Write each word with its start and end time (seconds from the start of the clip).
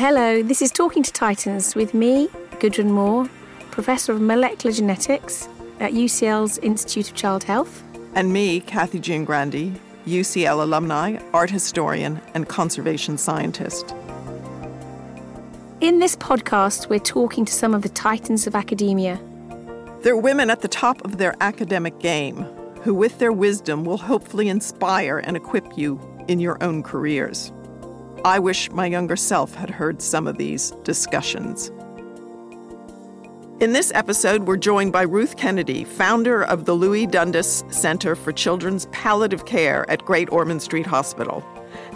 Hello, 0.00 0.42
this 0.42 0.62
is 0.62 0.70
Talking 0.70 1.02
to 1.02 1.12
Titans 1.12 1.74
with 1.74 1.92
me, 1.92 2.28
Gudrun 2.58 2.90
Moore, 2.90 3.28
Professor 3.70 4.14
of 4.14 4.22
Molecular 4.22 4.74
Genetics 4.74 5.46
at 5.78 5.92
UCL's 5.92 6.56
Institute 6.56 7.10
of 7.10 7.14
Child 7.14 7.44
Health. 7.44 7.82
And 8.14 8.32
me, 8.32 8.60
Kathy 8.60 8.98
Giangrandi, 8.98 9.76
UCL 10.06 10.62
alumni, 10.62 11.18
art 11.34 11.50
historian, 11.50 12.18
and 12.32 12.48
conservation 12.48 13.18
scientist. 13.18 13.94
In 15.82 15.98
this 15.98 16.16
podcast, 16.16 16.88
we're 16.88 16.98
talking 16.98 17.44
to 17.44 17.52
some 17.52 17.74
of 17.74 17.82
the 17.82 17.90
titans 17.90 18.46
of 18.46 18.54
academia. 18.54 19.20
They're 20.00 20.16
women 20.16 20.48
at 20.48 20.62
the 20.62 20.68
top 20.68 21.04
of 21.04 21.18
their 21.18 21.36
academic 21.42 21.98
game 21.98 22.36
who, 22.84 22.94
with 22.94 23.18
their 23.18 23.32
wisdom, 23.32 23.84
will 23.84 23.98
hopefully 23.98 24.48
inspire 24.48 25.18
and 25.18 25.36
equip 25.36 25.76
you 25.76 26.00
in 26.26 26.40
your 26.40 26.56
own 26.64 26.82
careers. 26.82 27.52
I 28.24 28.38
wish 28.38 28.70
my 28.70 28.84
younger 28.84 29.16
self 29.16 29.54
had 29.54 29.70
heard 29.70 30.02
some 30.02 30.26
of 30.26 30.36
these 30.36 30.72
discussions. 30.84 31.70
In 33.60 33.72
this 33.72 33.90
episode, 33.94 34.44
we're 34.44 34.58
joined 34.58 34.92
by 34.92 35.02
Ruth 35.02 35.36
Kennedy, 35.38 35.84
founder 35.84 36.42
of 36.42 36.66
the 36.66 36.74
Louis 36.74 37.06
Dundas 37.06 37.64
Center 37.70 38.14
for 38.14 38.32
Children's 38.32 38.86
Palliative 38.86 39.46
Care 39.46 39.90
at 39.90 40.04
Great 40.04 40.30
Ormond 40.32 40.60
Street 40.60 40.86
Hospital 40.86 41.42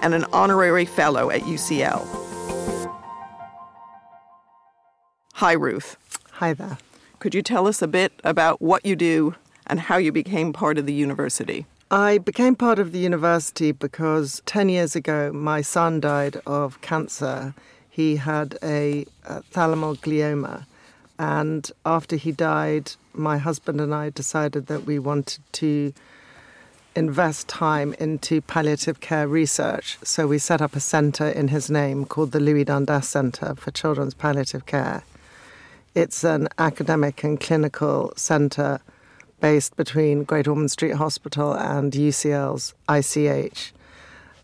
and 0.01 0.15
an 0.15 0.25
honorary 0.33 0.87
fellow 0.87 1.31
at 1.31 1.43
UCL. 1.43 2.07
Hi, 5.35 5.53
Ruth. 5.53 5.99
Hi 6.33 6.55
there. 6.55 6.79
Could 7.19 7.35
you 7.35 7.43
tell 7.43 7.67
us 7.67 7.83
a 7.83 7.89
bit 7.89 8.13
about 8.25 8.63
what 8.63 8.87
you 8.87 8.97
do 8.97 9.35
and 9.67 9.79
how 9.79 9.99
you 9.99 10.13
became 10.13 10.55
part 10.55 10.79
of 10.79 10.87
the 10.87 10.93
university? 10.95 11.67
I 11.95 12.19
became 12.19 12.57
part 12.57 12.81
of 12.81 12.91
the 12.91 12.99
university 12.99 13.71
because 13.71 14.43
10 14.47 14.69
years 14.69 14.97
ago 14.97 15.33
my 15.33 15.61
son 15.63 16.01
died 16.01 16.43
of 16.45 16.81
cancer. 16.81 17.55
He 17.89 18.17
had 18.17 18.59
a, 18.65 19.07
a 19.25 19.43
glioma 19.43 20.67
and 21.21 21.71
after 21.87 22.17
he 22.17 22.33
died, 22.33 22.91
my 23.13 23.39
husband 23.39 23.81
and 23.81 23.95
I 23.95 24.11
decided 24.11 24.67
that 24.67 24.87
we 24.87 24.99
wanted 24.99 25.45
to 25.53 25.93
invest 26.97 27.47
time 27.47 27.95
into 28.01 28.41
palliative 28.41 28.99
care 28.99 29.29
research. 29.29 29.97
So 30.03 30.27
we 30.27 30.39
set 30.39 30.61
up 30.61 30.75
a 30.75 30.81
centre 30.81 31.29
in 31.29 31.47
his 31.47 31.71
name 31.71 32.07
called 32.07 32.33
the 32.33 32.41
Louis 32.41 32.65
Dundas 32.65 33.09
Centre 33.09 33.55
for 33.55 33.71
Children's 33.71 34.15
Palliative 34.15 34.67
Care. 34.67 35.05
It's 35.95 36.25
an 36.25 36.49
academic 36.59 37.23
and 37.23 37.39
clinical 37.39 38.13
centre 38.17 38.81
based 39.41 39.77
between 39.77 40.25
Great 40.25 40.49
Ormond 40.49 40.71
Street 40.71 40.95
Hospital 40.95 41.53
and 41.53 41.93
UCL's 41.93 42.75
ICH. 42.89 43.73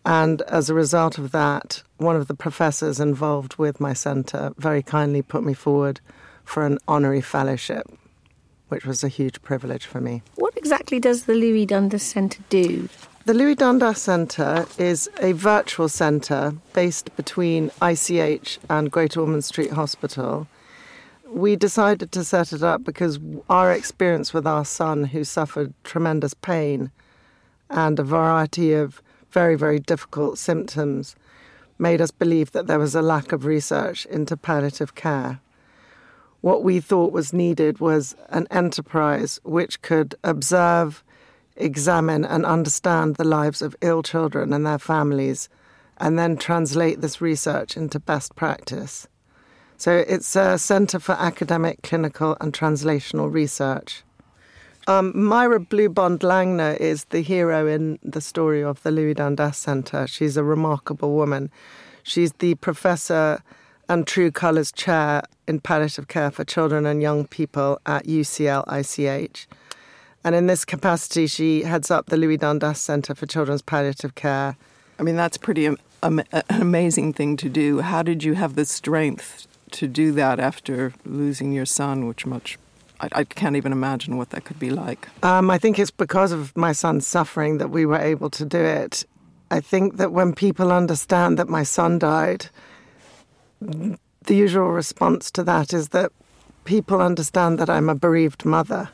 And 0.05 0.41
as 0.43 0.69
a 0.69 0.73
result 0.73 1.17
of 1.17 1.31
that, 1.31 1.83
one 1.97 2.15
of 2.15 2.27
the 2.27 2.33
professors 2.33 2.99
involved 2.99 3.57
with 3.57 3.79
my 3.79 3.93
centre 3.93 4.53
very 4.57 4.81
kindly 4.81 5.21
put 5.21 5.43
me 5.43 5.53
forward 5.53 6.01
for 6.43 6.65
an 6.65 6.79
honorary 6.87 7.21
fellowship, 7.21 7.87
which 8.69 8.85
was 8.85 9.03
a 9.03 9.07
huge 9.07 9.41
privilege 9.41 9.85
for 9.85 10.01
me. 10.01 10.23
What 10.35 10.57
exactly 10.57 10.99
does 10.99 11.25
the 11.25 11.35
Louis 11.35 11.65
Dundas 11.65 12.03
Centre 12.03 12.43
do? 12.49 12.89
The 13.25 13.35
Louis 13.35 13.53
Dundas 13.53 14.01
Centre 14.01 14.65
is 14.79 15.07
a 15.19 15.33
virtual 15.33 15.87
centre 15.87 16.55
based 16.73 17.15
between 17.15 17.69
ICH 17.79 18.57
and 18.67 18.89
Great 18.91 19.15
Ormond 19.15 19.45
Street 19.45 19.71
Hospital. 19.71 20.47
We 21.31 21.55
decided 21.55 22.11
to 22.11 22.23
set 22.23 22.53
it 22.53 22.61
up 22.61 22.83
because 22.83 23.19
our 23.49 23.71
experience 23.71 24.33
with 24.33 24.45
our 24.45 24.65
son, 24.65 25.05
who 25.05 25.23
suffered 25.23 25.73
tremendous 25.83 26.33
pain 26.33 26.91
and 27.69 27.97
a 27.97 28.03
variety 28.03 28.73
of 28.73 29.01
very, 29.31 29.55
very 29.55 29.79
difficult 29.79 30.37
symptoms, 30.37 31.15
made 31.79 32.01
us 32.01 32.11
believe 32.11 32.51
that 32.51 32.67
there 32.67 32.79
was 32.79 32.95
a 32.95 33.01
lack 33.01 33.31
of 33.31 33.45
research 33.45 34.05
into 34.07 34.35
palliative 34.35 34.93
care 34.93 35.39
what 36.41 36.63
we 36.63 36.79
thought 36.79 37.13
was 37.13 37.33
needed 37.33 37.79
was 37.79 38.15
an 38.29 38.47
enterprise 38.49 39.39
which 39.43 39.81
could 39.83 40.15
observe, 40.23 41.03
examine, 41.55 42.25
and 42.25 42.45
understand 42.45 43.15
the 43.15 43.23
lives 43.23 43.61
of 43.61 43.75
ill 43.81 44.01
children 44.01 44.51
and 44.51 44.65
their 44.65 44.79
families, 44.79 45.49
and 45.97 46.17
then 46.17 46.35
translate 46.35 46.99
this 46.99 47.21
research 47.21 47.77
into 47.77 47.99
best 47.99 48.35
practice. 48.35 49.07
So 49.81 50.05
it's 50.07 50.35
a 50.35 50.59
Centre 50.59 50.99
for 50.99 51.13
Academic, 51.13 51.81
Clinical, 51.81 52.37
and 52.39 52.53
Translational 52.53 53.33
Research. 53.33 54.03
Um, 54.85 55.11
Myra 55.19 55.59
Bluebond 55.59 56.19
Langner 56.19 56.77
is 56.77 57.05
the 57.05 57.21
hero 57.21 57.65
in 57.65 57.97
the 58.03 58.21
story 58.21 58.63
of 58.63 58.83
the 58.83 58.91
Louis 58.91 59.15
Dundas 59.15 59.57
Centre. 59.57 60.05
She's 60.05 60.37
a 60.37 60.43
remarkable 60.43 61.13
woman. 61.13 61.49
She's 62.03 62.31
the 62.33 62.53
professor 62.53 63.41
and 63.89 64.05
True 64.05 64.29
Colours 64.29 64.71
Chair 64.71 65.23
in 65.47 65.59
Palliative 65.59 66.07
Care 66.07 66.29
for 66.29 66.43
Children 66.43 66.85
and 66.85 67.01
Young 67.01 67.25
People 67.25 67.81
at 67.87 68.05
UCL 68.05 68.65
ICH. 68.71 69.47
And 70.23 70.35
in 70.35 70.45
this 70.45 70.63
capacity, 70.63 71.25
she 71.25 71.63
heads 71.63 71.89
up 71.89 72.05
the 72.05 72.17
Louis 72.17 72.37
Dundas 72.37 72.79
Centre 72.79 73.15
for 73.15 73.25
Children's 73.25 73.63
Palliative 73.63 74.13
Care. 74.13 74.57
I 74.99 75.01
mean, 75.01 75.15
that's 75.15 75.37
pretty 75.37 75.65
an 75.65 76.23
amazing 76.51 77.13
thing 77.13 77.35
to 77.37 77.49
do. 77.49 77.79
How 77.79 78.03
did 78.03 78.23
you 78.23 78.35
have 78.35 78.53
the 78.53 78.65
strength 78.65 79.47
to 79.71 79.87
do 79.87 80.11
that 80.13 80.39
after 80.39 80.93
losing 81.05 81.51
your 81.51 81.65
son, 81.65 82.07
which 82.07 82.25
much 82.25 82.57
I, 83.01 83.09
I 83.13 83.23
can't 83.23 83.55
even 83.55 83.71
imagine 83.71 84.17
what 84.17 84.29
that 84.29 84.45
could 84.45 84.59
be 84.59 84.69
like. 84.69 85.09
Um, 85.23 85.49
I 85.49 85.57
think 85.57 85.79
it's 85.79 85.91
because 85.91 86.31
of 86.31 86.55
my 86.55 86.71
son's 86.71 87.07
suffering 87.07 87.57
that 87.57 87.69
we 87.69 87.85
were 87.85 87.99
able 87.99 88.29
to 88.29 88.45
do 88.45 88.59
it. 88.59 89.05
I 89.49 89.59
think 89.59 89.97
that 89.97 90.11
when 90.11 90.33
people 90.33 90.71
understand 90.71 91.37
that 91.37 91.49
my 91.49 91.63
son 91.63 91.99
died, 91.99 92.49
the 93.59 94.35
usual 94.35 94.69
response 94.69 95.31
to 95.31 95.43
that 95.43 95.73
is 95.73 95.89
that 95.89 96.11
people 96.63 97.01
understand 97.01 97.59
that 97.59 97.69
I'm 97.69 97.89
a 97.89 97.95
bereaved 97.95 98.45
mother. 98.45 98.89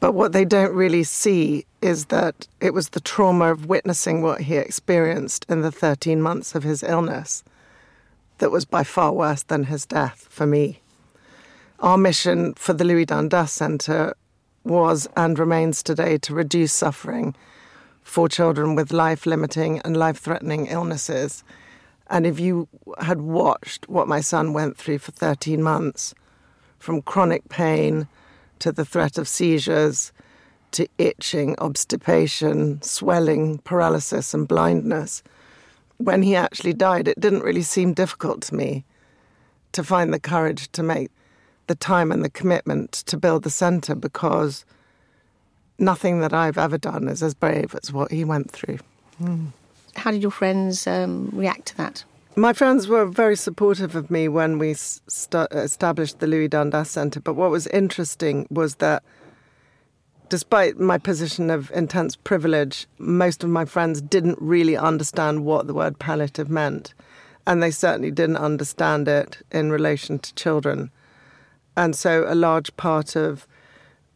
But 0.00 0.12
what 0.12 0.32
they 0.32 0.44
don't 0.44 0.74
really 0.74 1.02
see 1.02 1.66
is 1.80 2.06
that 2.06 2.46
it 2.60 2.74
was 2.74 2.90
the 2.90 3.00
trauma 3.00 3.50
of 3.50 3.66
witnessing 3.66 4.22
what 4.22 4.42
he 4.42 4.56
experienced 4.56 5.46
in 5.48 5.62
the 5.62 5.72
13 5.72 6.20
months 6.20 6.54
of 6.54 6.62
his 6.62 6.82
illness 6.82 7.42
that 8.38 8.50
was 8.50 8.64
by 8.64 8.84
far 8.84 9.12
worse 9.12 9.42
than 9.42 9.64
his 9.64 9.86
death 9.86 10.26
for 10.30 10.46
me. 10.46 10.80
Our 11.80 11.98
mission 11.98 12.54
for 12.54 12.72
the 12.72 12.84
Louis 12.84 13.04
Dundas 13.04 13.52
Centre 13.52 14.14
was 14.64 15.08
and 15.16 15.38
remains 15.38 15.82
today 15.82 16.18
to 16.18 16.34
reduce 16.34 16.72
suffering 16.72 17.34
for 18.02 18.28
children 18.28 18.74
with 18.74 18.92
life 18.92 19.26
limiting 19.26 19.80
and 19.80 19.96
life 19.96 20.18
threatening 20.18 20.66
illnesses 20.66 21.44
and 22.10 22.26
if 22.26 22.40
you 22.40 22.68
had 23.00 23.20
watched 23.20 23.88
what 23.88 24.08
my 24.08 24.20
son 24.20 24.52
went 24.52 24.76
through 24.76 24.98
for 24.98 25.12
13 25.12 25.62
months, 25.62 26.14
from 26.78 27.02
chronic 27.02 27.48
pain 27.48 28.08
to 28.60 28.72
the 28.72 28.84
threat 28.84 29.18
of 29.18 29.28
seizures 29.28 30.12
to 30.70 30.88
itching, 30.96 31.54
obstipation, 31.58 32.80
swelling, 32.82 33.58
paralysis, 33.58 34.32
and 34.32 34.48
blindness, 34.48 35.22
when 35.98 36.22
he 36.22 36.34
actually 36.34 36.72
died, 36.72 37.08
it 37.08 37.20
didn't 37.20 37.42
really 37.42 37.62
seem 37.62 37.92
difficult 37.92 38.42
to 38.42 38.54
me 38.54 38.84
to 39.72 39.84
find 39.84 40.12
the 40.12 40.20
courage 40.20 40.70
to 40.72 40.82
make 40.82 41.10
the 41.66 41.74
time 41.74 42.10
and 42.10 42.24
the 42.24 42.30
commitment 42.30 42.92
to 42.92 43.16
build 43.16 43.42
the 43.42 43.50
centre 43.50 43.94
because 43.94 44.64
nothing 45.78 46.20
that 46.20 46.32
I've 46.32 46.58
ever 46.58 46.78
done 46.78 47.08
is 47.08 47.22
as 47.22 47.34
brave 47.34 47.74
as 47.82 47.92
what 47.92 48.10
he 48.10 48.24
went 48.24 48.50
through. 48.50 48.78
Mm. 49.22 49.48
How 49.96 50.10
did 50.10 50.22
your 50.22 50.30
friends 50.30 50.86
um, 50.86 51.30
react 51.32 51.66
to 51.66 51.76
that? 51.76 52.04
My 52.36 52.52
friends 52.52 52.86
were 52.86 53.04
very 53.04 53.36
supportive 53.36 53.96
of 53.96 54.10
me 54.10 54.28
when 54.28 54.58
we 54.58 54.74
st- 54.74 55.48
established 55.50 56.20
the 56.20 56.26
Louis 56.28 56.48
Dundas 56.48 56.90
Centre. 56.90 57.20
But 57.20 57.34
what 57.34 57.50
was 57.50 57.66
interesting 57.68 58.46
was 58.48 58.76
that 58.76 59.02
despite 60.28 60.78
my 60.78 60.98
position 60.98 61.50
of 61.50 61.70
intense 61.72 62.16
privilege, 62.16 62.86
most 62.98 63.42
of 63.42 63.50
my 63.50 63.64
friends 63.64 64.00
didn't 64.00 64.38
really 64.40 64.76
understand 64.76 65.44
what 65.44 65.66
the 65.66 65.74
word 65.74 65.98
palliative 65.98 66.48
meant. 66.48 66.94
And 67.46 67.62
they 67.62 67.70
certainly 67.70 68.10
didn't 68.10 68.36
understand 68.36 69.08
it 69.08 69.38
in 69.50 69.70
relation 69.70 70.18
to 70.18 70.34
children. 70.34 70.90
And 71.76 71.96
so 71.96 72.24
a 72.28 72.34
large 72.34 72.76
part 72.76 73.16
of 73.16 73.46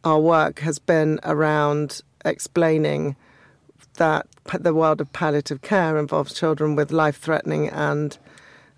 our 0.05 0.21
work 0.21 0.59
has 0.61 0.79
been 0.79 1.19
around 1.25 2.03
explaining 2.25 3.17
that 3.95 4.27
the 4.59 4.75
world 4.75 5.01
of 5.01 5.13
palliative 5.13 5.63
care 5.63 5.97
involves 5.97 6.35
children 6.35 6.77
with 6.77 6.91
life-threatening 6.91 7.69
and 7.69 8.19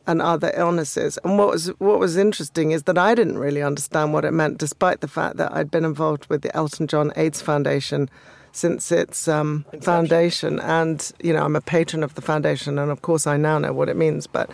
and 0.07 0.21
other 0.21 0.53
illnesses. 0.57 1.19
And 1.25 1.39
what 1.39 1.49
was 1.49 1.69
what 1.79 1.99
was 1.99 2.17
interesting 2.17 2.73
is 2.73 2.85
that 2.85 2.99
I 2.99 3.15
didn't 3.15 3.39
really 3.39 3.63
understand 3.63 4.13
what 4.13 4.25
it 4.25 4.33
meant, 4.33 4.59
despite 4.59 5.01
the 5.01 5.09
fact 5.09 5.37
that 5.37 5.53
I'd 5.53 5.71
been 5.71 5.85
involved 5.85 6.27
with 6.27 6.43
the 6.43 6.55
Elton 6.57 6.87
John 6.87 7.13
AIDS 7.17 7.41
Foundation 7.41 8.09
since 8.53 8.93
its 8.93 9.27
um, 9.27 9.65
foundation, 9.81 10.61
and 10.61 11.13
you 11.23 11.33
know 11.33 11.45
I'm 11.45 11.57
a 11.57 11.61
patron 11.61 12.03
of 12.03 12.15
the 12.15 12.23
foundation, 12.23 12.79
and 12.79 12.91
of 12.91 13.03
course 13.03 13.27
I 13.27 13.37
now 13.37 13.59
know 13.59 13.73
what 13.73 13.89
it 13.89 13.97
means. 13.97 14.27
But 14.27 14.51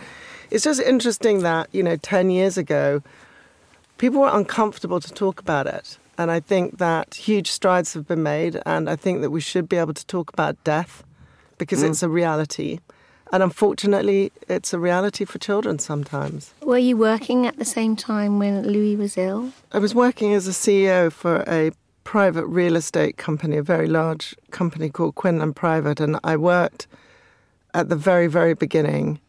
it's 0.49 0.63
just 0.63 0.81
interesting 0.81 1.39
that 1.39 1.69
you 1.71 1.83
know 1.83 1.97
ten 1.97 2.29
years 2.29 2.57
ago, 2.57 3.03
people 3.97 4.21
were 4.21 4.31
uncomfortable 4.31 4.99
to 4.99 5.13
talk 5.13 5.39
about 5.39 5.67
it. 5.67 5.97
And 6.17 6.29
I 6.29 6.39
think 6.39 6.77
that 6.77 7.15
huge 7.15 7.49
strides 7.49 7.93
have 7.93 8.07
been 8.07 8.21
made, 8.21 8.61
and 8.65 8.89
I 8.89 8.95
think 8.95 9.21
that 9.21 9.31
we 9.31 9.41
should 9.41 9.67
be 9.67 9.77
able 9.77 9.93
to 9.93 10.05
talk 10.05 10.31
about 10.31 10.61
death 10.63 11.03
because 11.57 11.83
mm. 11.83 11.89
it's 11.89 12.03
a 12.03 12.09
reality. 12.09 12.79
And 13.31 13.41
unfortunately, 13.41 14.31
it's 14.49 14.73
a 14.73 14.79
reality 14.79 15.23
for 15.23 15.39
children 15.39 15.79
sometimes. 15.79 16.53
Were 16.63 16.77
you 16.77 16.97
working 16.97 17.47
at 17.47 17.57
the 17.57 17.65
same 17.65 17.95
time 17.95 18.39
when 18.39 18.67
Louis 18.67 18.97
was 18.97 19.17
ill? 19.17 19.53
I 19.71 19.79
was 19.79 19.95
working 19.95 20.33
as 20.33 20.47
a 20.47 20.51
CEO 20.51 21.11
for 21.11 21.45
a 21.47 21.71
private 22.03 22.45
real 22.45 22.75
estate 22.75 23.15
company, 23.17 23.55
a 23.55 23.63
very 23.63 23.87
large 23.87 24.35
company 24.51 24.89
called 24.89 25.15
Quinlan 25.15 25.53
Private, 25.53 26.01
and 26.01 26.19
I 26.25 26.35
worked 26.35 26.87
at 27.73 27.87
the 27.87 27.95
very, 27.95 28.27
very 28.27 28.53
beginning. 28.53 29.21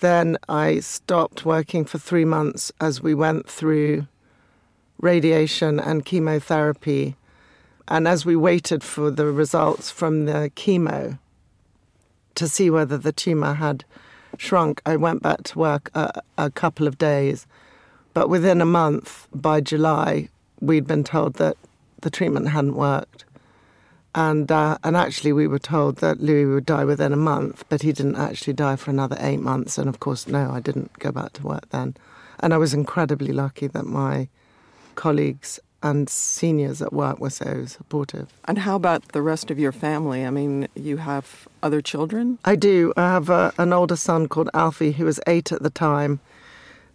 Then 0.00 0.36
I 0.46 0.80
stopped 0.80 1.46
working 1.46 1.86
for 1.86 1.98
three 1.98 2.26
months 2.26 2.70
as 2.82 3.00
we 3.00 3.14
went 3.14 3.48
through 3.48 4.06
radiation 5.00 5.80
and 5.80 6.04
chemotherapy. 6.04 7.16
And 7.88 8.06
as 8.06 8.26
we 8.26 8.36
waited 8.36 8.82
for 8.82 9.10
the 9.10 9.26
results 9.26 9.90
from 9.90 10.26
the 10.26 10.50
chemo 10.54 11.18
to 12.36 12.48
see 12.48 12.70
whether 12.70 12.96
the 12.96 13.12
tumour 13.12 13.54
had 13.54 13.84
shrunk, 14.38 14.80
I 14.86 14.96
went 14.96 15.22
back 15.22 15.42
to 15.44 15.58
work 15.58 15.90
a, 15.94 16.22
a 16.38 16.50
couple 16.50 16.86
of 16.86 16.98
days. 16.98 17.46
But 18.14 18.28
within 18.28 18.60
a 18.60 18.66
month, 18.66 19.28
by 19.34 19.60
July, 19.60 20.28
we'd 20.60 20.86
been 20.86 21.04
told 21.04 21.34
that 21.34 21.56
the 22.00 22.10
treatment 22.10 22.48
hadn't 22.48 22.74
worked. 22.74 23.24
And, 24.14 24.50
uh, 24.50 24.78
and 24.82 24.96
actually, 24.96 25.34
we 25.34 25.46
were 25.46 25.58
told 25.58 25.96
that 25.96 26.22
Louis 26.22 26.46
would 26.46 26.64
die 26.64 26.84
within 26.84 27.12
a 27.12 27.16
month, 27.16 27.64
but 27.68 27.82
he 27.82 27.92
didn't 27.92 28.16
actually 28.16 28.54
die 28.54 28.76
for 28.76 28.90
another 28.90 29.16
eight 29.20 29.40
months. 29.40 29.76
And 29.76 29.88
of 29.88 30.00
course, 30.00 30.26
no, 30.26 30.50
I 30.50 30.60
didn't 30.60 30.98
go 30.98 31.12
back 31.12 31.34
to 31.34 31.42
work 31.42 31.68
then. 31.70 31.96
And 32.40 32.54
I 32.54 32.58
was 32.58 32.72
incredibly 32.72 33.32
lucky 33.32 33.66
that 33.66 33.84
my 33.84 34.28
colleagues 34.94 35.60
and 35.86 36.10
seniors 36.10 36.82
at 36.82 36.92
work 36.92 37.20
were 37.20 37.30
so 37.30 37.64
supportive. 37.66 38.32
And 38.46 38.58
how 38.58 38.74
about 38.74 39.08
the 39.12 39.22
rest 39.22 39.52
of 39.52 39.58
your 39.58 39.70
family? 39.70 40.26
I 40.26 40.30
mean, 40.30 40.66
you 40.74 40.96
have 40.96 41.46
other 41.62 41.80
children? 41.80 42.38
I 42.44 42.56
do. 42.56 42.92
I 42.96 43.12
have 43.12 43.30
a, 43.30 43.52
an 43.56 43.72
older 43.72 43.94
son 43.94 44.26
called 44.26 44.50
Alfie 44.52 44.92
who 44.92 45.04
was 45.04 45.20
eight 45.28 45.52
at 45.52 45.62
the 45.62 45.70
time. 45.70 46.18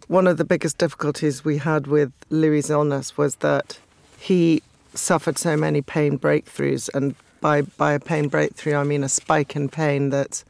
One 0.08 0.26
of 0.26 0.36
the 0.36 0.44
biggest 0.44 0.76
difficulties 0.76 1.42
we 1.42 1.56
had 1.56 1.86
with 1.86 2.12
Louis' 2.28 2.68
illness 2.68 3.16
was 3.16 3.36
that 3.36 3.78
he 4.18 4.62
suffered 4.94 5.38
so 5.38 5.56
many 5.56 5.80
pain 5.80 6.18
breakthroughs, 6.18 6.90
and 6.92 7.14
by 7.40 7.62
by 7.62 7.92
a 7.92 8.00
pain 8.00 8.28
breakthrough, 8.28 8.74
I 8.74 8.84
mean 8.84 9.04
a 9.04 9.08
spike 9.08 9.56
in 9.56 9.70
pain 9.70 10.10
that's 10.10 10.44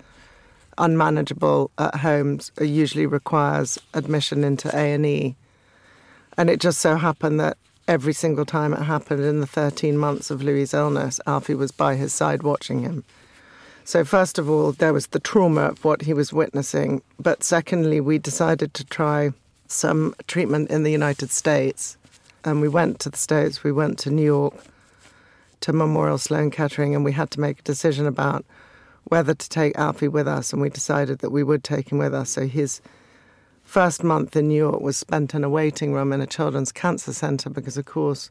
unmanageable 0.79 1.71
at 1.79 1.95
home. 1.97 2.41
Usually 2.61 3.07
requires 3.07 3.79
admission 3.95 4.43
into 4.43 4.69
A 4.77 4.95
and 4.95 5.07
E, 5.07 5.37
and 6.37 6.51
it 6.51 6.59
just 6.59 6.81
so 6.81 6.97
happened 6.97 7.39
that 7.39 7.57
every 7.93 8.15
single 8.15 8.47
time 8.47 8.73
it 8.73 8.83
happened 8.83 9.23
in 9.23 9.41
the 9.41 9.47
13 9.47 9.99
months 9.99 10.31
of 10.31 10.43
Louis' 10.43 10.73
illness, 10.73 11.21
Alfie 11.27 11.55
was 11.55 11.71
by 11.71 11.95
his 11.95 12.13
side 12.15 12.43
watching 12.43 12.81
him. 12.81 13.05
So, 13.85 14.03
first 14.03 14.39
of 14.39 14.49
all, 14.49 14.73
there 14.73 14.95
was 14.95 15.09
the 15.09 15.21
trauma 15.21 15.65
of 15.73 15.85
what 15.85 16.01
he 16.01 16.15
was 16.15 16.33
witnessing. 16.33 17.03
But 17.21 17.45
secondly, 17.45 18.01
we 18.01 18.17
decided 18.17 18.73
to 18.75 18.85
try 18.85 19.33
some 19.67 20.15
treatment 20.27 20.71
in 20.71 20.85
the 20.85 20.91
United 20.91 21.31
States 21.31 21.99
and 22.45 22.61
we 22.61 22.69
went 22.69 22.99
to 23.01 23.11
the 23.11 23.17
States, 23.17 23.63
we 23.63 23.73
went 23.73 23.99
to 24.01 24.11
New 24.11 24.25
York, 24.25 24.55
to 25.61 25.73
Memorial 25.73 26.19
Sloan 26.19 26.51
Kettering, 26.51 26.95
and 26.95 27.05
we 27.05 27.13
had 27.13 27.31
to 27.33 27.41
make 27.41 27.61
a 27.61 27.63
decision 27.63 28.07
about 28.07 28.45
whether 29.05 29.35
to 29.35 29.49
take 29.49 29.77
Alfie 29.77 30.09
with 30.09 30.27
us, 30.27 30.53
and 30.53 30.61
we 30.61 30.71
decided 30.71 31.21
that 31.21 31.31
we 31.31 31.45
would 31.45 31.63
take 31.63 31.93
him 31.93 31.99
with 31.99 32.15
us. 32.15 32.31
So 32.31 32.47
his 32.47 32.81
first 33.65 34.05
month 34.05 34.37
in 34.37 34.49
New 34.49 34.57
York 34.57 34.81
was 34.81 34.97
spent 34.97 35.35
in 35.35 35.45
a 35.45 35.49
waiting 35.51 35.93
room 35.93 36.13
in 36.13 36.21
a 36.21 36.27
children's 36.27 36.73
cancer 36.73 37.13
center 37.13 37.51
because, 37.51 37.77
of 37.77 37.87
course, 37.87 38.31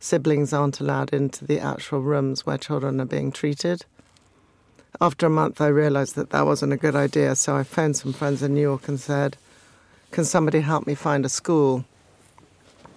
siblings 0.00 0.52
aren't 0.52 0.80
allowed 0.80 1.12
into 1.12 1.44
the 1.44 1.60
actual 1.60 2.00
rooms 2.00 2.44
where 2.44 2.58
children 2.58 3.00
are 3.00 3.06
being 3.06 3.32
treated. 3.32 3.84
After 5.00 5.26
a 5.26 5.30
month, 5.30 5.60
I 5.60 5.68
realized 5.68 6.14
that 6.16 6.30
that 6.30 6.46
wasn't 6.46 6.72
a 6.72 6.76
good 6.76 6.96
idea, 6.96 7.34
so 7.36 7.56
I 7.56 7.62
phoned 7.62 7.96
some 7.96 8.12
friends 8.12 8.42
in 8.42 8.54
New 8.54 8.60
York 8.60 8.88
and 8.88 9.00
said, 9.00 9.36
Can 10.10 10.24
somebody 10.24 10.60
help 10.60 10.86
me 10.86 10.94
find 10.94 11.24
a 11.24 11.28
school 11.28 11.84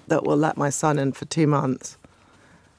that 0.07 0.23
will 0.23 0.37
let 0.37 0.57
my 0.57 0.69
son 0.69 0.99
in 0.99 1.11
for 1.11 1.25
two 1.25 1.47
months. 1.47 1.97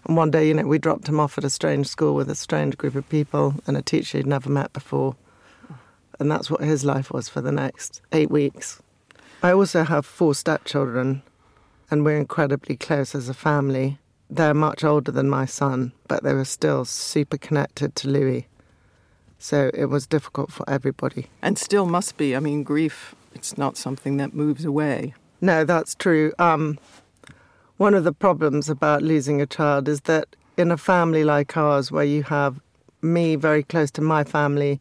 And 0.04 0.16
one 0.16 0.30
day, 0.30 0.46
you 0.48 0.54
know, 0.54 0.66
we 0.66 0.78
dropped 0.78 1.08
him 1.08 1.18
off 1.18 1.36
at 1.36 1.44
a 1.44 1.50
strange 1.50 1.88
school 1.88 2.14
with 2.14 2.30
a 2.30 2.34
strange 2.34 2.76
group 2.76 2.94
of 2.94 3.08
people 3.08 3.54
and 3.66 3.76
a 3.76 3.82
teacher 3.82 4.18
he'd 4.18 4.26
never 4.26 4.50
met 4.50 4.72
before. 4.72 5.16
And 6.18 6.30
that's 6.30 6.50
what 6.50 6.62
his 6.62 6.84
life 6.84 7.10
was 7.10 7.28
for 7.28 7.40
the 7.40 7.52
next 7.52 8.00
eight 8.12 8.30
weeks. 8.30 8.80
I 9.42 9.52
also 9.52 9.84
have 9.84 10.06
four 10.06 10.34
stepchildren, 10.34 11.22
and 11.90 12.04
we're 12.04 12.16
incredibly 12.16 12.76
close 12.76 13.14
as 13.14 13.28
a 13.28 13.34
family. 13.34 13.98
They're 14.30 14.54
much 14.54 14.82
older 14.82 15.12
than 15.12 15.28
my 15.28 15.44
son, 15.44 15.92
but 16.08 16.22
they 16.22 16.32
were 16.32 16.44
still 16.44 16.84
super 16.84 17.36
connected 17.36 17.94
to 17.96 18.08
Louis. 18.08 18.46
So 19.38 19.70
it 19.74 19.86
was 19.86 20.06
difficult 20.06 20.50
for 20.50 20.68
everybody. 20.68 21.26
And 21.42 21.58
still 21.58 21.86
must 21.86 22.16
be. 22.16 22.34
I 22.34 22.40
mean, 22.40 22.62
grief, 22.62 23.14
it's 23.34 23.58
not 23.58 23.76
something 23.76 24.16
that 24.16 24.34
moves 24.34 24.64
away. 24.64 25.14
No, 25.40 25.64
that's 25.64 25.94
true. 25.94 26.32
Um, 26.38 26.78
one 27.76 27.94
of 27.94 28.04
the 28.04 28.12
problems 28.12 28.70
about 28.70 29.02
losing 29.02 29.40
a 29.42 29.46
child 29.46 29.86
is 29.86 30.00
that 30.02 30.34
in 30.56 30.72
a 30.72 30.78
family 30.78 31.24
like 31.24 31.56
ours, 31.56 31.92
where 31.92 32.04
you 32.04 32.22
have 32.22 32.58
me 33.02 33.36
very 33.36 33.62
close 33.62 33.90
to 33.92 34.00
my 34.00 34.24
family, 34.24 34.80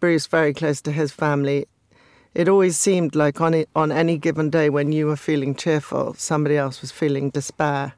Bruce 0.00 0.26
very 0.26 0.54
close 0.54 0.80
to 0.82 0.92
his 0.92 1.12
family, 1.12 1.66
it 2.34 2.48
always 2.48 2.76
seemed 2.76 3.14
like 3.14 3.40
on 3.40 3.54
it, 3.54 3.68
on 3.74 3.90
any 3.90 4.18
given 4.18 4.50
day 4.50 4.70
when 4.70 4.92
you 4.92 5.06
were 5.06 5.16
feeling 5.16 5.54
cheerful, 5.54 6.14
somebody 6.14 6.56
else 6.56 6.80
was 6.80 6.90
feeling 6.90 7.30
despair, 7.30 7.94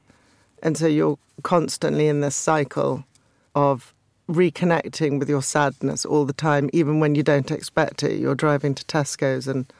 and 0.62 0.76
so 0.76 0.86
you're 0.86 1.18
constantly 1.42 2.08
in 2.08 2.20
this 2.20 2.36
cycle 2.36 3.04
of 3.54 3.92
reconnecting 4.28 5.18
with 5.18 5.28
your 5.28 5.42
sadness 5.42 6.04
all 6.04 6.24
the 6.24 6.32
time, 6.32 6.70
even 6.72 7.00
when 7.00 7.14
you 7.14 7.22
don't 7.22 7.50
expect 7.50 8.02
it. 8.02 8.18
You're 8.18 8.34
driving 8.34 8.74
to 8.74 8.84
Tesco's 8.84 9.48
and 9.48 9.70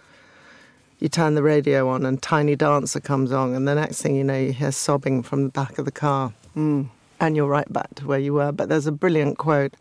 you 0.98 1.08
turn 1.08 1.34
the 1.34 1.42
radio 1.42 1.88
on 1.88 2.04
and 2.04 2.20
Tiny 2.20 2.56
Dancer 2.56 3.00
comes 3.00 3.32
on, 3.32 3.54
and 3.54 3.66
the 3.66 3.74
next 3.74 4.02
thing 4.02 4.16
you 4.16 4.24
know, 4.24 4.38
you 4.38 4.52
hear 4.52 4.72
sobbing 4.72 5.22
from 5.22 5.44
the 5.44 5.48
back 5.50 5.78
of 5.78 5.84
the 5.84 5.92
car. 5.92 6.32
Mm. 6.56 6.88
And 7.20 7.36
you're 7.36 7.48
right 7.48 7.70
back 7.72 7.94
to 7.96 8.06
where 8.06 8.18
you 8.18 8.32
were. 8.34 8.50
But 8.50 8.70
there's 8.70 8.86
a 8.86 8.92
brilliant 8.92 9.36
quote 9.36 9.74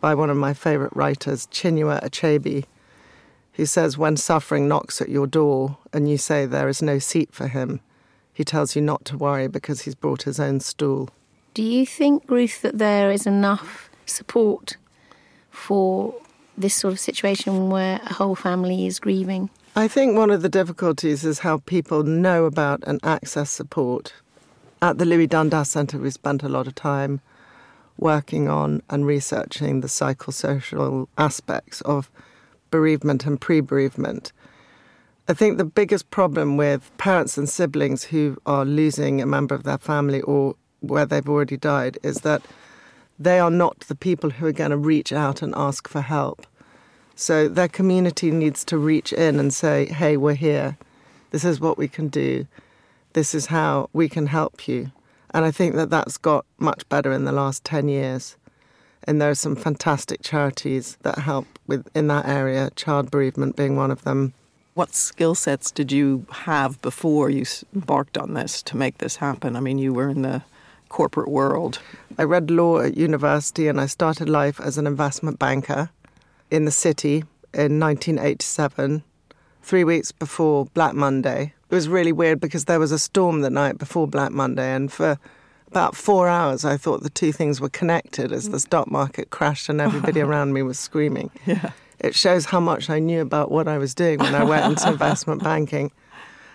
by 0.00 0.14
one 0.14 0.30
of 0.30 0.36
my 0.36 0.54
favourite 0.54 0.94
writers, 0.96 1.46
Chinua 1.48 2.02
Achebe, 2.02 2.64
who 3.54 3.66
says, 3.66 3.98
When 3.98 4.16
suffering 4.16 4.68
knocks 4.68 5.00
at 5.00 5.08
your 5.08 5.26
door 5.26 5.78
and 5.92 6.08
you 6.08 6.18
say 6.18 6.46
there 6.46 6.68
is 6.68 6.82
no 6.82 6.98
seat 6.98 7.32
for 7.32 7.48
him, 7.48 7.80
he 8.32 8.44
tells 8.44 8.76
you 8.76 8.82
not 8.82 9.04
to 9.06 9.16
worry 9.16 9.48
because 9.48 9.82
he's 9.82 9.94
brought 9.94 10.22
his 10.22 10.38
own 10.38 10.60
stool. 10.60 11.08
Do 11.54 11.62
you 11.62 11.86
think, 11.86 12.30
Ruth, 12.30 12.60
that 12.62 12.78
there 12.78 13.10
is 13.10 13.26
enough 13.26 13.88
support 14.04 14.76
for 15.50 16.14
this 16.58 16.74
sort 16.74 16.92
of 16.92 17.00
situation 17.00 17.70
where 17.70 18.00
a 18.04 18.12
whole 18.12 18.34
family 18.34 18.86
is 18.86 19.00
grieving? 19.00 19.48
I 19.74 19.88
think 19.88 20.16
one 20.16 20.30
of 20.30 20.42
the 20.42 20.48
difficulties 20.48 21.24
is 21.24 21.40
how 21.40 21.58
people 21.58 22.02
know 22.02 22.44
about 22.44 22.82
and 22.86 23.00
access 23.02 23.50
support. 23.50 24.12
At 24.82 24.98
the 24.98 25.06
Louis 25.06 25.26
Dundas 25.26 25.70
Centre, 25.70 25.98
we 25.98 26.10
spent 26.10 26.42
a 26.42 26.48
lot 26.48 26.66
of 26.66 26.74
time 26.74 27.20
working 27.98 28.48
on 28.48 28.82
and 28.90 29.06
researching 29.06 29.80
the 29.80 29.88
psychosocial 29.88 31.08
aspects 31.18 31.80
of 31.82 32.10
bereavement 32.70 33.26
and 33.26 33.40
pre 33.40 33.60
bereavement. 33.60 34.32
I 35.28 35.34
think 35.34 35.58
the 35.58 35.64
biggest 35.64 36.10
problem 36.10 36.56
with 36.56 36.90
parents 36.98 37.36
and 37.36 37.48
siblings 37.48 38.04
who 38.04 38.36
are 38.46 38.64
losing 38.64 39.20
a 39.20 39.26
member 39.26 39.54
of 39.54 39.64
their 39.64 39.78
family 39.78 40.20
or 40.22 40.54
where 40.80 41.06
they've 41.06 41.28
already 41.28 41.56
died 41.56 41.98
is 42.02 42.18
that 42.18 42.42
they 43.18 43.40
are 43.40 43.50
not 43.50 43.80
the 43.80 43.94
people 43.94 44.30
who 44.30 44.46
are 44.46 44.52
going 44.52 44.70
to 44.70 44.76
reach 44.76 45.12
out 45.12 45.42
and 45.42 45.54
ask 45.56 45.88
for 45.88 46.00
help. 46.00 46.46
So 47.16 47.48
their 47.48 47.68
community 47.68 48.30
needs 48.30 48.64
to 48.66 48.78
reach 48.78 49.12
in 49.12 49.40
and 49.40 49.52
say, 49.52 49.86
hey, 49.86 50.16
we're 50.16 50.34
here. 50.34 50.76
This 51.30 51.44
is 51.44 51.60
what 51.60 51.78
we 51.78 51.88
can 51.88 52.08
do. 52.08 52.46
This 53.14 53.34
is 53.34 53.46
how 53.46 53.88
we 53.92 54.08
can 54.08 54.26
help 54.26 54.68
you. 54.68 54.92
And 55.36 55.44
I 55.44 55.50
think 55.50 55.74
that 55.74 55.90
that's 55.90 56.16
got 56.16 56.46
much 56.56 56.88
better 56.88 57.12
in 57.12 57.26
the 57.26 57.30
last 57.30 57.62
10 57.62 57.88
years. 57.88 58.38
And 59.04 59.20
there 59.20 59.28
are 59.28 59.34
some 59.34 59.54
fantastic 59.54 60.22
charities 60.22 60.96
that 61.02 61.18
help 61.18 61.46
with 61.66 61.86
in 61.94 62.06
that 62.06 62.26
area, 62.26 62.70
child 62.74 63.10
bereavement 63.10 63.54
being 63.54 63.76
one 63.76 63.90
of 63.90 64.02
them. 64.04 64.32
What 64.72 64.94
skill 64.94 65.34
sets 65.34 65.70
did 65.70 65.92
you 65.92 66.24
have 66.30 66.80
before 66.80 67.28
you 67.28 67.44
embarked 67.74 68.16
on 68.16 68.32
this 68.32 68.62
to 68.62 68.78
make 68.78 68.96
this 68.96 69.16
happen? 69.16 69.56
I 69.56 69.60
mean, 69.60 69.76
you 69.76 69.92
were 69.92 70.08
in 70.08 70.22
the 70.22 70.42
corporate 70.88 71.28
world. 71.28 71.80
I 72.16 72.22
read 72.22 72.50
law 72.50 72.78
at 72.78 72.96
university 72.96 73.68
and 73.68 73.78
I 73.78 73.84
started 73.84 74.30
life 74.30 74.58
as 74.58 74.78
an 74.78 74.86
investment 74.86 75.38
banker 75.38 75.90
in 76.50 76.64
the 76.64 76.70
city 76.70 77.24
in 77.52 77.78
1987, 77.78 79.02
three 79.62 79.84
weeks 79.84 80.12
before 80.12 80.64
Black 80.72 80.94
Monday. 80.94 81.52
It 81.68 81.74
was 81.74 81.88
really 81.88 82.12
weird 82.12 82.40
because 82.40 82.66
there 82.66 82.78
was 82.78 82.92
a 82.92 82.98
storm 82.98 83.40
the 83.40 83.50
night 83.50 83.78
before 83.78 84.06
Black 84.06 84.32
Monday, 84.32 84.72
and 84.72 84.92
for 84.92 85.18
about 85.68 85.96
four 85.96 86.28
hours, 86.28 86.64
I 86.64 86.76
thought 86.76 87.02
the 87.02 87.10
two 87.10 87.32
things 87.32 87.60
were 87.60 87.68
connected 87.68 88.32
as 88.32 88.50
the 88.50 88.60
stock 88.60 88.90
market 88.90 89.30
crashed 89.30 89.68
and 89.68 89.80
everybody 89.80 90.20
around 90.26 90.52
me 90.52 90.62
was 90.62 90.78
screaming. 90.78 91.30
Yeah. 91.44 91.72
It 91.98 92.14
shows 92.14 92.44
how 92.46 92.60
much 92.60 92.88
I 92.88 92.98
knew 92.98 93.20
about 93.20 93.50
what 93.50 93.66
I 93.66 93.78
was 93.78 93.94
doing 93.94 94.18
when 94.20 94.34
I 94.34 94.44
went 94.44 94.64
into 94.64 94.88
investment 94.92 95.42
banking. 95.42 95.90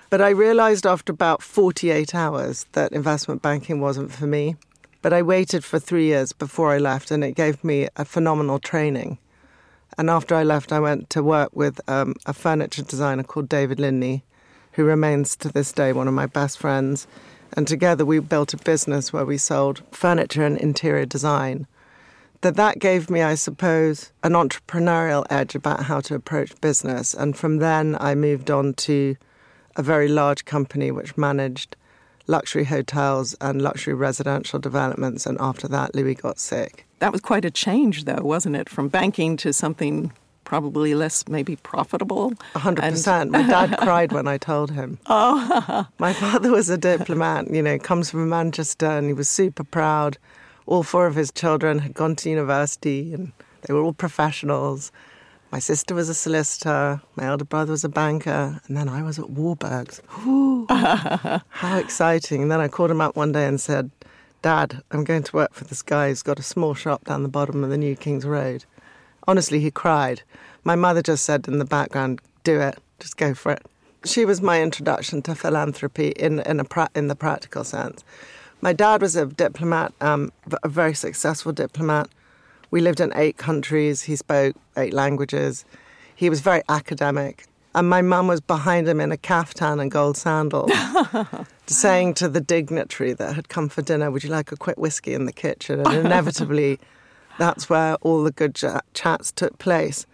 But 0.10 0.22
I 0.22 0.30
realized 0.30 0.86
after 0.86 1.12
about 1.12 1.42
48 1.42 2.16
hours 2.16 2.66
that 2.72 2.92
investment 2.92 3.42
banking 3.42 3.82
wasn't 3.82 4.12
for 4.12 4.28
me. 4.28 4.56
But 5.02 5.14
I 5.14 5.24
waited 5.24 5.64
for 5.64 5.80
three 5.80 6.06
years 6.06 6.32
before 6.32 6.72
I 6.72 6.78
left, 6.78 7.12
and 7.12 7.24
it 7.24 7.34
gave 7.34 7.64
me 7.64 7.88
a 7.96 8.06
phenomenal 8.06 8.60
training 8.60 9.18
And 9.98 10.10
after 10.10 10.36
I 10.36 10.44
left, 10.44 10.72
I 10.72 10.80
went 10.80 11.10
to 11.12 11.24
work 11.24 11.50
with 11.54 11.82
um, 11.90 12.16
a 12.26 12.34
furniture 12.34 12.84
designer 12.84 13.24
called 13.24 13.50
David 13.50 13.80
Linley, 13.80 14.24
who 14.74 14.84
remains 14.84 15.36
to 15.38 15.50
this 15.50 15.72
day 15.72 15.94
one 15.94 16.08
of 16.08 16.14
my 16.14 16.26
best 16.26 16.58
friends. 16.58 17.08
And 17.54 17.68
together 17.68 18.06
we 18.06 18.20
built 18.20 18.54
a 18.54 18.58
business 18.58 19.12
where 19.12 19.26
we 19.26 19.38
sold 19.38 19.84
furniture 19.92 20.46
and 20.46 20.58
interior 20.58 21.06
design. 21.06 21.68
That 22.42 22.56
that 22.56 22.80
gave 22.80 23.10
me, 23.10 23.22
I 23.22 23.36
suppose, 23.36 24.12
an 24.24 24.34
entrepreneurial 24.34 25.26
edge 25.30 25.54
about 25.54 25.84
how 25.84 26.00
to 26.02 26.16
approach 26.16 26.60
business. 26.62 27.14
And 27.14 27.38
from 27.38 27.58
then 27.58 27.98
I 28.00 28.16
moved 28.16 28.50
on 28.50 28.74
to 28.76 29.16
a 29.76 29.84
very 29.84 30.08
large 30.08 30.46
company 30.46 30.92
which 30.92 31.18
managed 31.18 31.76
luxury 32.28 32.64
hotels 32.64 33.36
and 33.42 33.62
luxury 33.62 33.94
residential 33.94 34.60
developments. 34.60 35.26
And 35.26 35.38
after 35.40 35.68
that, 35.68 35.94
Louis 35.94 36.16
got 36.16 36.40
sick. 36.40 36.88
That 37.00 37.12
was 37.12 37.22
quite 37.22 37.46
a 37.46 37.52
change, 37.52 38.06
though, 38.06 38.24
wasn't 38.24 38.56
it? 38.56 38.70
From 38.70 38.88
banking 38.88 39.38
to 39.38 39.54
something 39.54 40.12
probably 40.52 40.94
less 40.94 41.26
maybe 41.30 41.56
profitable. 41.56 42.34
Hundred 42.56 42.82
percent. 42.82 43.32
My 43.32 43.42
dad 43.44 43.78
cried 43.80 44.12
when 44.12 44.28
I 44.28 44.38
told 44.38 44.70
him. 44.70 45.00
Oh. 45.08 45.88
My 45.98 46.12
father 46.12 46.52
was 46.52 46.70
a 46.70 46.78
diplomat, 46.78 47.50
you 47.50 47.62
know, 47.62 47.80
comes 47.80 48.12
from 48.12 48.28
Manchester 48.28 48.88
and 48.88 49.08
he 49.08 49.14
was 49.14 49.30
super 49.30 49.64
proud. 49.64 50.18
All 50.66 50.84
four 50.84 51.08
of 51.08 51.16
his 51.16 51.32
children 51.32 51.80
had 51.80 51.94
gone 51.94 52.18
to 52.18 52.30
university 52.30 53.14
and 53.14 53.32
they 53.62 53.74
were 53.74 53.80
all 53.82 53.94
professionals. 53.94 54.92
My 55.54 55.60
sister 55.60 55.96
was 55.96 56.10
a 56.10 56.14
solicitor, 56.14 57.02
my 57.16 57.28
elder 57.28 57.46
brother 57.46 57.72
was 57.72 57.86
a 57.86 57.90
banker, 57.90 58.60
and 58.68 58.76
then 58.76 58.90
I 58.90 59.04
was 59.04 59.20
at 59.20 59.30
Warburg's. 59.30 60.02
How 60.10 61.78
exciting. 61.78 62.42
And 62.42 62.52
then 62.52 62.60
I 62.60 62.68
called 62.68 62.92
him 62.92 63.00
up 63.00 63.16
one 63.16 63.32
day 63.32 63.48
and 63.48 63.60
said, 63.62 63.90
Dad, 64.42 64.84
I'm 64.92 65.06
going 65.06 65.24
to 65.24 65.36
work 65.36 65.54
for 65.54 65.64
this 65.64 65.82
guy 65.82 66.10
who's 66.10 66.24
got 66.24 66.40
a 66.40 66.44
small 66.44 66.74
shop 66.74 67.06
down 67.06 67.24
the 67.24 67.30
bottom 67.30 67.64
of 67.64 67.70
the 67.70 67.78
New 67.78 67.96
King's 67.96 68.26
Road. 68.26 68.66
Honestly, 69.28 69.60
he 69.60 69.72
cried. 69.72 70.24
My 70.64 70.76
mother 70.76 71.02
just 71.02 71.24
said 71.24 71.48
in 71.48 71.60
the 71.60 71.66
background, 71.66 72.22
Do 72.44 72.60
it, 72.60 72.78
just 73.00 73.18
go 73.18 73.34
for 73.34 73.52
it. 73.52 73.66
She 74.04 74.26
was 74.26 74.42
my 74.42 74.62
introduction 74.62 75.22
to 75.24 75.36
philanthropy 75.36 76.10
in, 76.10 76.40
in, 76.40 76.60
a 76.60 76.64
pra- 76.64 76.90
in 76.96 77.08
the 77.08 77.16
practical 77.16 77.64
sense. 77.64 78.04
My 78.62 78.74
dad 78.74 79.02
was 79.02 79.16
a 79.16 79.26
diplomat, 79.26 79.94
um, 80.02 80.32
a 80.64 80.70
very 80.70 80.94
successful 80.94 81.52
diplomat. 81.52 82.10
We 82.72 82.82
lived 82.82 83.00
in 83.00 83.12
eight 83.16 83.38
countries. 83.38 84.04
He 84.04 84.16
spoke 84.16 84.56
eight 84.78 84.94
languages. 84.94 85.66
He 86.16 86.30
was 86.30 86.42
very 86.42 86.62
academic. 86.70 87.46
And 87.74 87.90
my 87.90 88.02
mum 88.02 88.28
was 88.28 88.42
behind 88.42 88.88
him 88.88 89.00
in 89.00 89.12
a 89.12 89.18
caftan 89.18 89.80
and 89.80 89.90
gold 89.90 90.18
sandals, 90.18 90.72
saying 91.68 92.16
to 92.16 92.28
the 92.28 92.42
dignitary 92.42 93.14
that 93.14 93.34
had 93.34 93.50
come 93.50 93.70
for 93.70 93.82
dinner, 93.82 94.12
Would 94.12 94.24
you 94.24 94.30
like 94.30 94.52
a 94.52 94.58
quick 94.58 94.78
whiskey 94.78 95.14
in 95.14 95.26
the 95.26 95.32
kitchen? 95.32 95.80
And 95.80 95.94
inevitably, 95.94 96.80
that's 97.42 97.70
where 97.70 97.96
all 98.02 98.24
the 98.24 98.32
good 98.32 98.56
chats 98.94 99.32
took 99.32 99.58
place. 99.58 100.06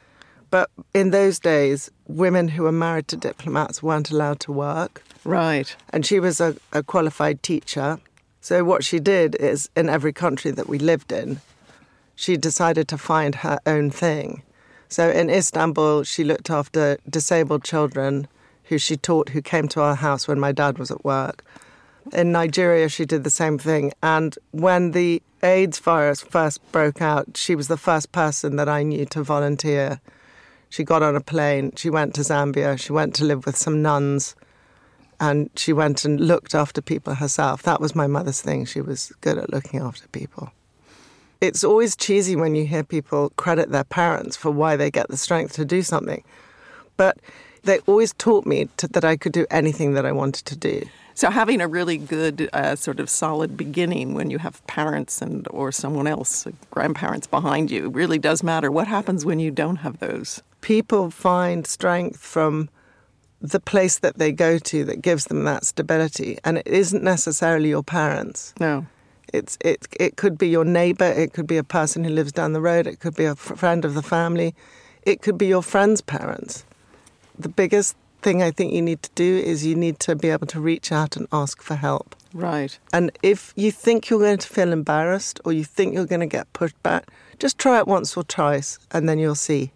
But 0.50 0.70
in 0.94 1.12
those 1.12 1.40
days, 1.40 1.92
women 2.08 2.48
who 2.48 2.64
were 2.64 2.72
married 2.72 3.10
to 3.10 3.18
diplomats 3.18 3.84
weren't 3.84 4.12
allowed 4.12 4.40
to 4.42 4.52
work. 4.52 5.04
Right. 5.26 5.76
And 5.90 6.06
she 6.06 6.20
was 6.20 6.40
a, 6.40 6.56
a 6.72 6.84
qualified 6.84 7.44
teacher. 7.44 8.00
So, 8.40 8.64
what 8.64 8.84
she 8.86 9.00
did 9.00 9.36
is, 9.36 9.70
in 9.76 9.90
every 9.90 10.14
country 10.14 10.52
that 10.52 10.70
we 10.70 10.80
lived 10.80 11.12
in, 11.12 11.42
she 12.16 12.38
decided 12.38 12.88
to 12.88 12.98
find 12.98 13.36
her 13.36 13.60
own 13.66 13.92
thing. 13.92 14.42
So, 14.88 15.10
in 15.10 15.30
Istanbul, 15.30 16.04
she 16.04 16.24
looked 16.24 16.50
after 16.50 16.98
disabled 17.10 17.66
children 17.66 18.28
who 18.66 18.78
she 18.78 18.96
taught 18.96 19.30
who 19.30 19.42
came 19.42 19.68
to 19.70 19.82
our 19.82 19.96
house 19.96 20.28
when 20.28 20.40
my 20.40 20.54
dad 20.54 20.78
was 20.78 20.92
at 20.92 21.04
work. 21.04 21.44
In 22.14 22.32
Nigeria, 22.32 22.90
she 22.90 23.06
did 23.06 23.24
the 23.24 23.30
same 23.30 23.58
thing. 23.58 23.94
And 24.02 24.38
when 24.52 24.92
the 24.92 25.22
AIDS 25.44 25.80
virus 25.80 26.22
first 26.22 26.72
broke 26.72 27.02
out, 27.02 27.38
she 27.38 27.56
was 27.56 27.68
the 27.68 27.78
first 27.78 28.12
person 28.12 28.56
that 28.56 28.70
I 28.70 28.84
knew 28.84 29.06
to 29.08 29.24
volunteer. 29.24 30.02
She 30.70 30.84
got 30.84 31.04
on 31.04 31.16
a 31.16 31.22
plane, 31.22 31.74
she 31.76 31.90
went 31.90 32.14
to 32.16 32.22
Zambia, 32.22 32.78
she 32.80 32.92
went 32.92 33.16
to 33.16 33.26
live 33.26 33.46
with 33.46 33.56
some 33.56 33.82
nuns, 33.82 34.36
and 35.20 35.50
she 35.56 35.72
went 35.72 36.04
and 36.06 36.20
looked 36.20 36.54
after 36.54 36.82
people 36.82 37.16
herself. 37.16 37.64
That 37.64 37.82
was 37.82 37.96
my 37.96 38.08
mother's 38.08 38.42
thing. 38.42 38.66
She 38.66 38.82
was 38.82 39.12
good 39.22 39.38
at 39.38 39.52
looking 39.52 39.80
after 39.80 40.08
people. 40.10 40.52
It's 41.40 41.64
always 41.64 41.96
cheesy 41.96 42.36
when 42.36 42.56
you 42.56 42.66
hear 42.66 42.84
people 42.84 43.30
credit 43.38 43.70
their 43.70 43.84
parents 43.84 44.36
for 44.36 44.52
why 44.52 44.76
they 44.76 44.90
get 44.90 45.08
the 45.08 45.18
strength 45.18 45.54
to 45.54 45.66
do 45.66 45.84
something. 45.84 46.24
But 46.98 47.20
they 47.68 47.80
always 47.86 48.14
taught 48.14 48.46
me 48.46 48.68
to, 48.78 48.88
that 48.88 49.06
I 49.06 49.16
could 49.18 49.34
do 49.34 49.46
anything 49.52 49.94
that 49.94 50.06
I 50.06 50.12
wanted 50.12 50.46
to 50.46 50.56
do. 50.56 50.82
So 51.14 51.32
having 51.32 51.62
a 51.62 51.68
really 51.68 51.98
good 51.98 52.50
uh, 52.54 52.76
sort 52.76 53.00
of 53.00 53.10
solid 53.10 53.58
beginning 53.58 54.14
when 54.14 54.30
you 54.30 54.38
have 54.38 54.66
parents 54.68 55.22
and 55.22 55.48
or 55.50 55.72
someone 55.72 56.08
else, 56.08 56.48
grandparents 56.70 57.28
behind 57.28 57.72
you, 57.72 57.90
really 57.90 58.20
does 58.20 58.44
matter. 58.44 58.72
What 58.72 58.88
happens 58.88 59.26
when 59.26 59.40
you 59.40 59.52
don't 59.52 59.78
have 59.78 59.98
those? 60.00 60.44
People 60.62 61.10
find 61.10 61.66
strength 61.66 62.20
from 62.20 62.70
the 63.42 63.60
place 63.60 64.00
that 64.00 64.18
they 64.18 64.32
go 64.32 64.60
to 64.60 64.84
that 64.86 65.02
gives 65.02 65.26
them 65.26 65.44
that 65.46 65.66
stability, 65.66 66.38
and 66.44 66.60
it 66.60 66.68
isn't 66.68 67.04
necessarily 67.04 67.70
your 67.70 67.84
parents. 67.84 68.54
No. 68.60 68.86
It's 69.34 69.58
it 69.62 69.88
it 70.00 70.18
could 70.18 70.38
be 70.38 70.48
your 70.50 70.66
neighbor, 70.66 71.06
it 71.06 71.34
could 71.34 71.48
be 71.48 71.58
a 71.58 71.64
person 71.64 72.04
who 72.04 72.12
lives 72.12 72.32
down 72.32 72.54
the 72.54 72.62
road, 72.62 72.88
it 72.88 73.00
could 73.00 73.16
be 73.16 73.26
a 73.26 73.36
friend 73.36 73.86
of 73.86 73.94
the 73.94 74.04
family, 74.04 74.54
it 75.02 75.22
could 75.24 75.38
be 75.38 75.48
your 75.48 75.64
friend's 75.64 76.02
parents. 76.02 76.64
The 77.40 77.50
biggest 77.50 77.96
thing 78.22 78.42
I 78.42 78.52
think 78.52 78.74
you 78.74 78.82
need 78.82 79.04
to 79.04 79.10
do 79.16 79.38
is 79.38 79.66
you 79.66 79.76
need 79.76 80.00
to 80.02 80.16
be 80.16 80.30
able 80.30 80.48
to 80.48 80.60
reach 80.60 80.92
out 80.92 81.16
and 81.16 81.28
ask 81.32 81.62
for 81.62 81.76
help. 81.76 82.16
Right. 82.34 82.78
And 82.92 83.12
if 83.24 83.54
you 83.56 83.72
think 83.72 84.10
you're 84.10 84.20
going 84.20 84.40
to 84.40 84.48
feel 84.48 84.72
embarrassed 84.72 85.40
or 85.46 85.54
you 85.54 85.64
think 85.64 85.94
you're 85.94 86.06
going 86.06 86.22
to 86.22 86.26
get 86.38 86.52
pushed 86.54 86.82
back, 86.84 87.10
just 87.40 87.58
try 87.58 87.78
it 87.80 87.88
once 87.88 88.18
or 88.18 88.24
twice 88.24 88.80
and 88.92 89.08
then 89.08 89.20
you'll 89.20 89.36
see. 89.36 89.72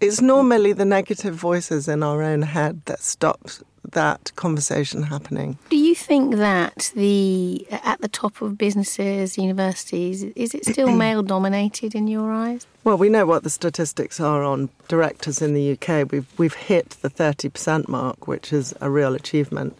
It's 0.00 0.20
normally 0.20 0.72
the 0.72 0.84
negative 0.84 1.34
voices 1.34 1.88
in 1.88 2.02
our 2.02 2.22
own 2.22 2.42
head 2.42 2.82
that 2.84 3.00
stops 3.00 3.62
that 3.92 4.32
conversation 4.36 5.04
happening. 5.04 5.58
Do 5.70 5.76
you 5.76 5.94
think 5.94 6.36
that 6.36 6.92
the 6.94 7.66
at 7.70 8.00
the 8.00 8.08
top 8.08 8.42
of 8.42 8.58
businesses, 8.58 9.38
universities, 9.38 10.22
is 10.22 10.54
it 10.54 10.64
still 10.64 10.90
male 11.04 11.22
dominated 11.22 11.94
in 11.94 12.08
your 12.08 12.32
eyes? 12.32 12.66
Well, 12.84 12.98
we 12.98 13.08
know 13.08 13.26
what 13.26 13.42
the 13.42 13.50
statistics 13.50 14.20
are 14.20 14.42
on 14.42 14.68
directors 14.88 15.42
in 15.42 15.54
the 15.54 15.72
UK. 15.72 16.10
We've 16.10 16.26
we've 16.38 16.54
hit 16.54 16.90
the 17.02 17.10
30% 17.10 17.88
mark, 17.88 18.26
which 18.26 18.52
is 18.52 18.74
a 18.80 18.90
real 18.90 19.14
achievement. 19.14 19.76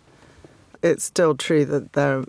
It's 0.83 1.05
still 1.05 1.35
true 1.35 1.65
that 1.65 1.93
there 1.95 2.25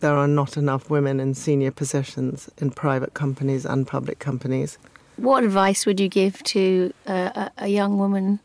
there 0.00 0.16
are 0.16 0.28
not 0.28 0.56
enough 0.56 0.90
women 0.90 1.20
in 1.20 1.32
senior 1.32 1.70
positions 1.70 2.50
in 2.58 2.70
private 2.70 3.14
companies 3.14 3.64
and 3.64 3.86
public 3.86 4.18
companies. 4.18 4.76
What 5.16 5.44
advice 5.44 5.86
would 5.86 6.00
you 6.00 6.08
give 6.08 6.42
to 6.44 6.92
a, 7.06 7.50
a 7.58 7.68
young 7.68 7.98
woman 7.98 8.40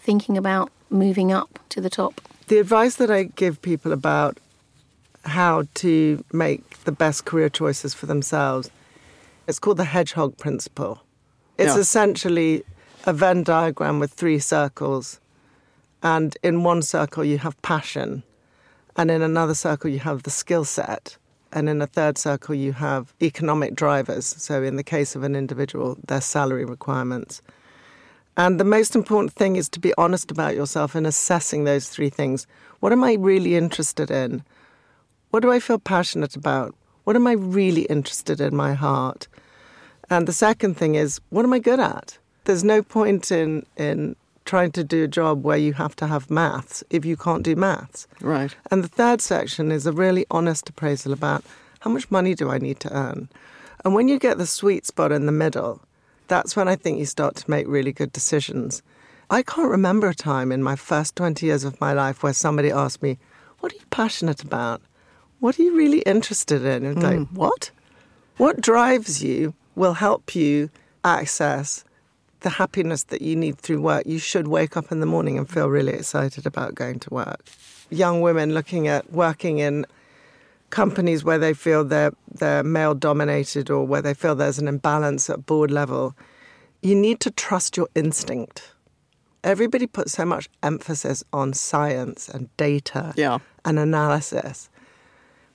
thinking 0.00 0.36
about 0.36 0.70
moving 0.90 1.32
up 1.32 1.58
to 1.70 1.80
the 1.80 1.90
top? 1.90 2.20
The 2.48 2.58
advice 2.58 2.96
that 2.96 3.10
I 3.10 3.24
give 3.24 3.60
people 3.62 3.92
about 3.92 4.38
how 5.24 5.64
to 5.74 6.24
make 6.32 6.84
the 6.84 6.92
best 6.92 7.24
career 7.24 7.48
choices 7.48 7.92
for 7.92 8.06
themselves 8.06 8.70
it's 9.48 9.58
called 9.58 9.78
the 9.78 9.86
hedgehog 9.86 10.36
principle. 10.36 11.02
It's 11.56 11.74
yeah. 11.74 11.80
essentially 11.80 12.64
a 13.04 13.14
Venn 13.14 13.42
diagram 13.42 13.98
with 13.98 14.12
three 14.12 14.38
circles. 14.38 15.20
And 16.02 16.36
in 16.42 16.62
one 16.64 16.82
circle, 16.82 17.24
you 17.24 17.38
have 17.38 17.60
passion. 17.62 18.22
And 18.94 19.10
in 19.10 19.22
another 19.22 19.54
circle, 19.54 19.90
you 19.90 20.00
have 20.00 20.24
the 20.24 20.30
skill 20.30 20.66
set. 20.66 21.16
And 21.50 21.66
in 21.66 21.80
a 21.80 21.86
third 21.86 22.18
circle, 22.18 22.54
you 22.54 22.74
have 22.74 23.14
economic 23.22 23.74
drivers. 23.74 24.26
So, 24.26 24.62
in 24.62 24.76
the 24.76 24.82
case 24.82 25.16
of 25.16 25.22
an 25.22 25.34
individual, 25.34 25.96
their 26.06 26.20
salary 26.20 26.66
requirements. 26.66 27.40
And 28.38 28.60
the 28.60 28.64
most 28.64 28.94
important 28.94 29.32
thing 29.32 29.56
is 29.56 29.68
to 29.70 29.80
be 29.80 29.92
honest 29.98 30.30
about 30.30 30.54
yourself 30.54 30.94
in 30.94 31.04
assessing 31.04 31.64
those 31.64 31.88
three 31.88 32.08
things. 32.08 32.46
What 32.78 32.92
am 32.92 33.02
I 33.02 33.14
really 33.14 33.56
interested 33.56 34.12
in? 34.12 34.44
What 35.30 35.40
do 35.40 35.50
I 35.50 35.58
feel 35.58 35.80
passionate 35.80 36.36
about? 36.36 36.72
What 37.02 37.16
am 37.16 37.26
I 37.26 37.32
really 37.32 37.82
interested 37.82 38.40
in 38.40 38.54
my 38.54 38.74
heart? 38.74 39.26
And 40.08 40.28
the 40.28 40.32
second 40.32 40.76
thing 40.76 40.94
is, 40.94 41.20
what 41.30 41.44
am 41.44 41.52
I 41.52 41.58
good 41.58 41.80
at? 41.80 42.16
There's 42.44 42.62
no 42.62 42.80
point 42.80 43.32
in, 43.32 43.66
in 43.76 44.14
trying 44.44 44.70
to 44.72 44.84
do 44.84 45.02
a 45.02 45.08
job 45.08 45.42
where 45.42 45.58
you 45.58 45.72
have 45.72 45.96
to 45.96 46.06
have 46.06 46.30
maths 46.30 46.84
if 46.90 47.04
you 47.04 47.16
can't 47.16 47.42
do 47.42 47.56
maths. 47.56 48.06
Right. 48.20 48.54
And 48.70 48.84
the 48.84 48.88
third 48.88 49.20
section 49.20 49.72
is 49.72 49.84
a 49.84 49.92
really 49.92 50.24
honest 50.30 50.68
appraisal 50.68 51.12
about 51.12 51.44
how 51.80 51.90
much 51.90 52.08
money 52.08 52.36
do 52.36 52.50
I 52.50 52.58
need 52.58 52.78
to 52.80 52.96
earn? 52.96 53.28
And 53.84 53.94
when 53.94 54.06
you 54.06 54.18
get 54.18 54.38
the 54.38 54.46
sweet 54.46 54.86
spot 54.86 55.10
in 55.10 55.26
the 55.26 55.32
middle, 55.32 55.82
that's 56.28 56.54
when 56.54 56.68
I 56.68 56.76
think 56.76 56.98
you 56.98 57.06
start 57.06 57.34
to 57.36 57.50
make 57.50 57.66
really 57.66 57.92
good 57.92 58.12
decisions. 58.12 58.82
I 59.30 59.42
can't 59.42 59.70
remember 59.70 60.08
a 60.08 60.14
time 60.14 60.52
in 60.52 60.62
my 60.62 60.76
first 60.76 61.16
20 61.16 61.44
years 61.44 61.64
of 61.64 61.80
my 61.80 61.92
life 61.92 62.22
where 62.22 62.32
somebody 62.32 62.70
asked 62.70 63.02
me, 63.02 63.18
What 63.60 63.72
are 63.72 63.76
you 63.76 63.86
passionate 63.90 64.42
about? 64.42 64.80
What 65.40 65.58
are 65.58 65.62
you 65.62 65.76
really 65.76 66.00
interested 66.00 66.64
in? 66.64 66.84
And 66.84 66.98
mm. 66.98 67.02
like, 67.02 67.28
what? 67.28 67.70
What 68.36 68.60
drives 68.60 69.22
you 69.22 69.54
will 69.74 69.94
help 69.94 70.34
you 70.34 70.70
access 71.04 71.84
the 72.40 72.50
happiness 72.50 73.04
that 73.04 73.22
you 73.22 73.34
need 73.34 73.58
through 73.58 73.80
work. 73.80 74.06
You 74.06 74.18
should 74.18 74.48
wake 74.48 74.76
up 74.76 74.92
in 74.92 75.00
the 75.00 75.06
morning 75.06 75.38
and 75.38 75.48
feel 75.48 75.68
really 75.68 75.92
excited 75.92 76.46
about 76.46 76.74
going 76.74 77.00
to 77.00 77.10
work. 77.10 77.44
Young 77.90 78.20
women 78.20 78.54
looking 78.54 78.86
at 78.86 79.12
working 79.12 79.58
in 79.58 79.86
companies 80.70 81.24
where 81.24 81.38
they 81.38 81.54
feel 81.54 81.84
they're, 81.84 82.12
they're 82.32 82.62
male 82.62 82.94
dominated 82.94 83.70
or 83.70 83.86
where 83.86 84.02
they 84.02 84.14
feel 84.14 84.34
there's 84.34 84.58
an 84.58 84.68
imbalance 84.68 85.30
at 85.30 85.46
board 85.46 85.70
level, 85.70 86.14
you 86.82 86.94
need 86.94 87.20
to 87.20 87.30
trust 87.30 87.76
your 87.76 87.88
instinct. 87.94 88.72
Everybody 89.44 89.86
puts 89.86 90.12
so 90.12 90.24
much 90.24 90.48
emphasis 90.62 91.24
on 91.32 91.52
science 91.52 92.28
and 92.28 92.54
data 92.56 93.14
Yeah. 93.16 93.38
and 93.64 93.78
analysis. 93.78 94.68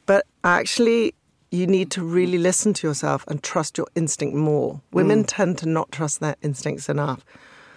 But 0.06 0.26
actually, 0.44 1.14
you 1.52 1.68
need 1.68 1.92
to 1.92 2.04
really 2.04 2.38
listen 2.38 2.74
to 2.74 2.88
yourself 2.88 3.24
and 3.28 3.44
trust 3.44 3.78
your 3.78 3.88
instinct 3.96 4.36
more. 4.36 4.82
Women 4.92 5.24
mm. 5.24 5.28
tend 5.28 5.60
to 5.60 5.70
not 5.70 5.92
trust 5.92 6.20
their 6.20 6.36
instincts 6.42 6.90
enough. 6.90 7.24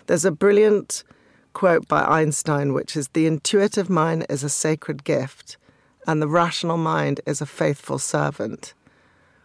There's 0.07 0.25
a 0.25 0.31
brilliant 0.31 1.05
quote 1.52 1.87
by 1.87 2.02
Einstein, 2.05 2.73
which 2.73 2.97
is 2.97 3.09
The 3.09 3.26
intuitive 3.26 3.90
mind 3.90 4.26
is 4.31 4.43
a 4.43 4.49
sacred 4.49 5.05
gift, 5.05 5.57
and 6.07 6.23
the 6.23 6.29
rational 6.29 6.77
mind 6.77 7.21
is 7.27 7.41
a 7.41 7.47
faithful 7.47 7.99
servant. 7.99 8.75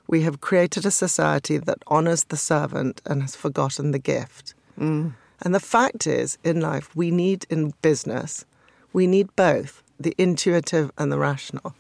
We 0.08 0.22
have 0.22 0.42
created 0.42 0.86
a 0.86 0.92
society 0.92 1.58
that 1.58 1.84
honors 1.88 2.26
the 2.26 2.38
servant 2.38 3.02
and 3.06 3.22
has 3.22 3.36
forgotten 3.36 3.92
the 3.92 4.00
gift. 4.00 4.54
Mm. 4.80 5.14
And 5.42 5.56
the 5.56 5.60
fact 5.60 6.06
is, 6.06 6.38
in 6.44 6.62
life, 6.62 6.96
we 6.96 7.10
need 7.12 7.46
in 7.50 7.74
business, 7.82 8.46
we 8.94 9.08
need 9.08 9.36
both 9.36 9.82
the 10.00 10.14
intuitive 10.18 10.92
and 10.98 11.12
the 11.12 11.18
rational. 11.18 11.74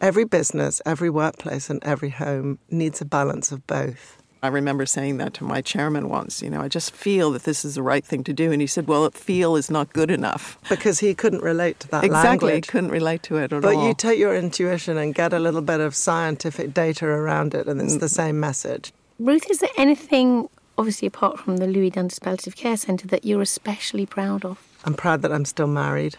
Every 0.00 0.24
business, 0.24 0.82
every 0.84 1.08
workplace, 1.08 1.70
and 1.70 1.82
every 1.82 2.10
home 2.10 2.58
needs 2.70 3.00
a 3.00 3.04
balance 3.04 3.52
of 3.52 3.66
both. 3.66 4.22
I 4.44 4.48
remember 4.48 4.84
saying 4.84 5.16
that 5.16 5.32
to 5.34 5.44
my 5.44 5.62
chairman 5.62 6.10
once. 6.10 6.42
You 6.42 6.50
know, 6.50 6.60
I 6.60 6.68
just 6.68 6.94
feel 6.94 7.30
that 7.30 7.44
this 7.44 7.64
is 7.64 7.76
the 7.76 7.82
right 7.82 8.04
thing 8.04 8.22
to 8.24 8.34
do. 8.34 8.52
And 8.52 8.60
he 8.60 8.66
said, 8.66 8.86
well, 8.86 9.08
feel 9.08 9.56
is 9.56 9.70
not 9.70 9.90
good 9.94 10.10
enough. 10.10 10.58
Because 10.68 10.98
he 10.98 11.14
couldn't 11.14 11.42
relate 11.42 11.80
to 11.80 11.88
that 11.88 12.04
exactly. 12.04 12.48
language. 12.48 12.68
Couldn't 12.68 12.90
relate 12.90 13.22
to 13.22 13.38
it 13.38 13.44
at 13.44 13.62
But 13.62 13.74
all. 13.74 13.80
But 13.80 13.88
you 13.88 13.94
take 13.94 14.18
your 14.18 14.36
intuition 14.36 14.98
and 14.98 15.14
get 15.14 15.32
a 15.32 15.38
little 15.38 15.62
bit 15.62 15.80
of 15.80 15.94
scientific 15.94 16.74
data 16.74 17.06
around 17.06 17.54
it, 17.54 17.66
and 17.66 17.80
it's 17.80 17.96
the 17.96 18.04
mm. 18.04 18.10
same 18.10 18.38
message. 18.38 18.92
Ruth, 19.18 19.50
is 19.50 19.60
there 19.60 19.70
anything, 19.78 20.50
obviously 20.76 21.08
apart 21.08 21.38
from 21.38 21.56
the 21.56 21.66
Louis 21.66 21.88
Dundas 21.88 22.18
Palliative 22.18 22.54
Care 22.54 22.76
Centre, 22.76 23.06
that 23.06 23.24
you're 23.24 23.40
especially 23.40 24.04
proud 24.04 24.44
of? 24.44 24.58
I'm 24.84 24.92
proud 24.92 25.22
that 25.22 25.32
I'm 25.32 25.46
still 25.46 25.68
married. 25.68 26.18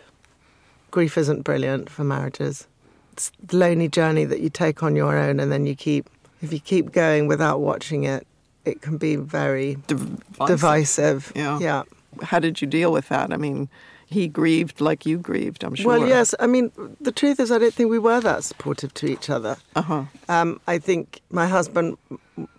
Grief 0.90 1.16
isn't 1.16 1.44
brilliant 1.44 1.92
for 1.92 2.04
marriages. 2.04 2.66
It's 3.14 3.32
the 3.46 3.58
lonely 3.58 3.88
journey 3.88 4.26
that 4.26 4.40
you 4.40 4.50
take 4.50 4.82
on 4.82 4.96
your 4.96 5.16
own, 5.16 5.40
and 5.40 5.52
then 5.52 5.68
you 5.68 5.76
keep, 5.76 6.10
if 6.42 6.54
you 6.54 6.60
keep 6.60 6.92
going 6.92 7.28
without 7.28 7.60
watching 7.62 8.04
it, 8.04 8.28
it 8.66 8.82
can 8.82 8.98
be 8.98 9.16
very 9.16 9.78
Divisive. 9.88 10.48
divisive. 10.48 11.34
Yeah. 11.36 11.60
Yeah. 11.60 11.84
How 12.22 12.40
did 12.40 12.62
you 12.62 12.68
deal 12.68 12.92
with 12.92 13.10
that? 13.10 13.32
I 13.32 13.38
mean, 13.38 13.70
he 14.08 14.28
grieved 14.28 14.82
like 14.82 15.06
you 15.06 15.18
grieved, 15.18 15.64
I'm 15.64 15.76
sure. 15.76 15.88
Well, 15.88 16.08
yes. 16.08 16.34
I 16.40 16.48
mean, 16.48 16.72
the 17.02 17.12
truth 17.12 17.40
is, 17.40 17.52
I 17.52 17.58
don't 17.58 17.74
think 17.74 17.90
we 17.90 18.00
were 18.00 18.22
that 18.22 18.44
supportive 18.44 18.94
to 18.96 19.08
each 19.08 19.30
other. 19.30 19.58
Uh-huh. 19.76 20.06
Um, 20.30 20.60
I 20.68 20.78
think 20.78 21.22
my 21.30 21.48
husband 21.48 21.98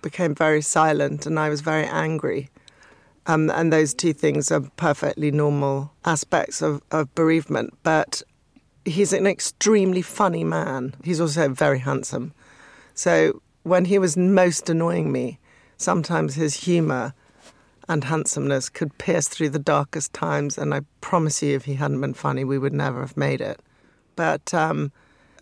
became 0.02 0.34
very 0.34 0.62
silent 0.62 1.26
and 1.26 1.38
I 1.38 1.48
was 1.48 1.60
very 1.60 1.84
angry. 1.84 2.50
Um, 3.26 3.50
and 3.50 3.72
those 3.72 3.92
two 3.94 4.12
things 4.12 4.52
are 4.52 4.60
perfectly 4.76 5.30
normal 5.30 5.92
aspects 6.04 6.62
of, 6.62 6.82
of 6.92 7.12
bereavement. 7.14 7.74
But 7.82 8.22
he's 8.84 9.12
an 9.12 9.26
extremely 9.26 10.02
funny 10.02 10.44
man. 10.44 10.94
He's 11.02 11.20
also 11.20 11.48
very 11.48 11.80
handsome. 11.80 12.32
So 12.94 13.42
when 13.66 13.86
he 13.86 13.98
was 13.98 14.16
most 14.16 14.70
annoying 14.70 15.10
me, 15.10 15.40
sometimes 15.76 16.36
his 16.36 16.54
humour 16.54 17.12
and 17.88 18.04
handsomeness 18.04 18.68
could 18.68 18.96
pierce 18.98 19.26
through 19.26 19.48
the 19.48 19.58
darkest 19.58 20.12
times. 20.12 20.56
And 20.56 20.72
I 20.72 20.82
promise 21.00 21.42
you, 21.42 21.56
if 21.56 21.64
he 21.64 21.74
hadn't 21.74 22.00
been 22.00 22.14
funny, 22.14 22.44
we 22.44 22.58
would 22.58 22.72
never 22.72 23.00
have 23.00 23.16
made 23.16 23.40
it. 23.40 23.60
But 24.14 24.54
um, 24.54 24.92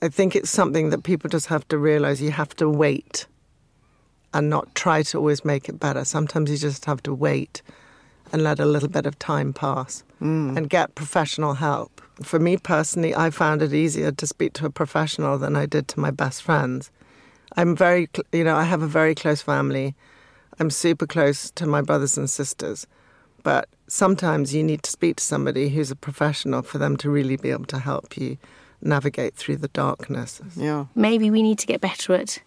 I 0.00 0.09
think 0.09 0.35
it's 0.35 0.49
something 0.49 0.88
that 0.88 1.02
people 1.02 1.28
just 1.28 1.49
have 1.49 1.69
to 1.69 1.76
realize 1.76 2.23
you 2.23 2.31
have 2.31 2.57
to 2.57 2.69
wait 2.69 3.26
and 4.33 4.49
not 4.49 4.75
try 4.75 5.02
to 5.02 5.19
always 5.19 5.45
make 5.45 5.69
it 5.69 5.78
better. 5.78 6.02
Sometimes 6.04 6.50
you 6.50 6.57
just 6.57 6.87
have 6.87 7.02
to 7.02 7.12
wait 7.12 7.61
and 8.33 8.43
let 8.43 8.59
a 8.59 8.64
little 8.64 8.88
bit 8.88 9.04
of 9.04 9.19
time 9.19 9.52
pass 9.52 10.02
and 10.57 10.71
get 10.71 10.95
professional 10.95 11.54
help. 11.54 12.00
For 12.23 12.39
me 12.39 12.56
personally, 12.56 13.15
I 13.15 13.28
found 13.28 13.60
it 13.60 13.75
easier 13.75 14.13
to 14.13 14.26
speak 14.26 14.54
to 14.54 14.67
a 14.67 14.71
professional 14.71 15.37
than 15.37 15.56
I 15.56 15.67
did 15.67 15.89
to 15.89 16.00
my 16.00 16.10
best 16.10 16.43
friends. 16.43 16.91
I'm 17.57 17.76
very, 17.76 18.09
cl- 18.15 18.26
you 18.33 18.45
know, 18.45 18.57
I 18.57 18.65
have 18.65 18.83
a 18.83 18.87
very 18.87 19.15
close 19.15 19.43
family. 19.43 19.95
I'm 20.59 20.71
super 20.71 21.07
close 21.07 21.50
to 21.52 21.67
my 21.67 21.83
brothers 21.83 22.17
and 22.19 22.28
sisters. 22.28 22.87
But 23.43 23.69
sometimes 23.89 24.54
you 24.54 24.63
need 24.63 24.83
to 24.85 24.91
speak 24.91 25.17
to 25.17 25.25
somebody 25.25 25.69
who's 25.69 25.91
a 25.91 25.97
professional 25.97 26.63
for 26.63 26.78
them 26.78 26.97
to 26.99 27.11
really 27.11 27.37
be 27.37 27.50
able 27.50 27.67
to 27.67 27.78
help 27.78 28.17
you 28.17 28.39
navigate 28.80 29.35
through 29.35 29.57
the 29.59 29.69
darkness. 29.69 30.41
Yeah. 30.57 30.87
Maybe 30.95 31.30
we 31.30 31.43
need 31.43 31.59
to 31.59 31.67
get 31.67 31.80
better 31.80 32.15
at 32.15 32.41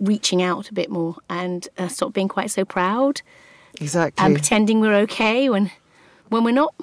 reaching 0.00 0.42
out 0.42 0.68
a 0.70 0.74
bit 0.74 0.90
more 0.90 1.16
and 1.30 1.68
uh, 1.78 1.88
stop 1.88 2.12
being 2.12 2.28
quite 2.28 2.50
so 2.50 2.64
proud 2.64 3.22
Exactly. 3.80 4.24
and 4.24 4.34
pretending 4.34 4.80
we're 4.80 4.94
okay 4.94 5.48
when 5.48 5.70
when 6.28 6.44
we're 6.44 6.50
not. 6.50 6.74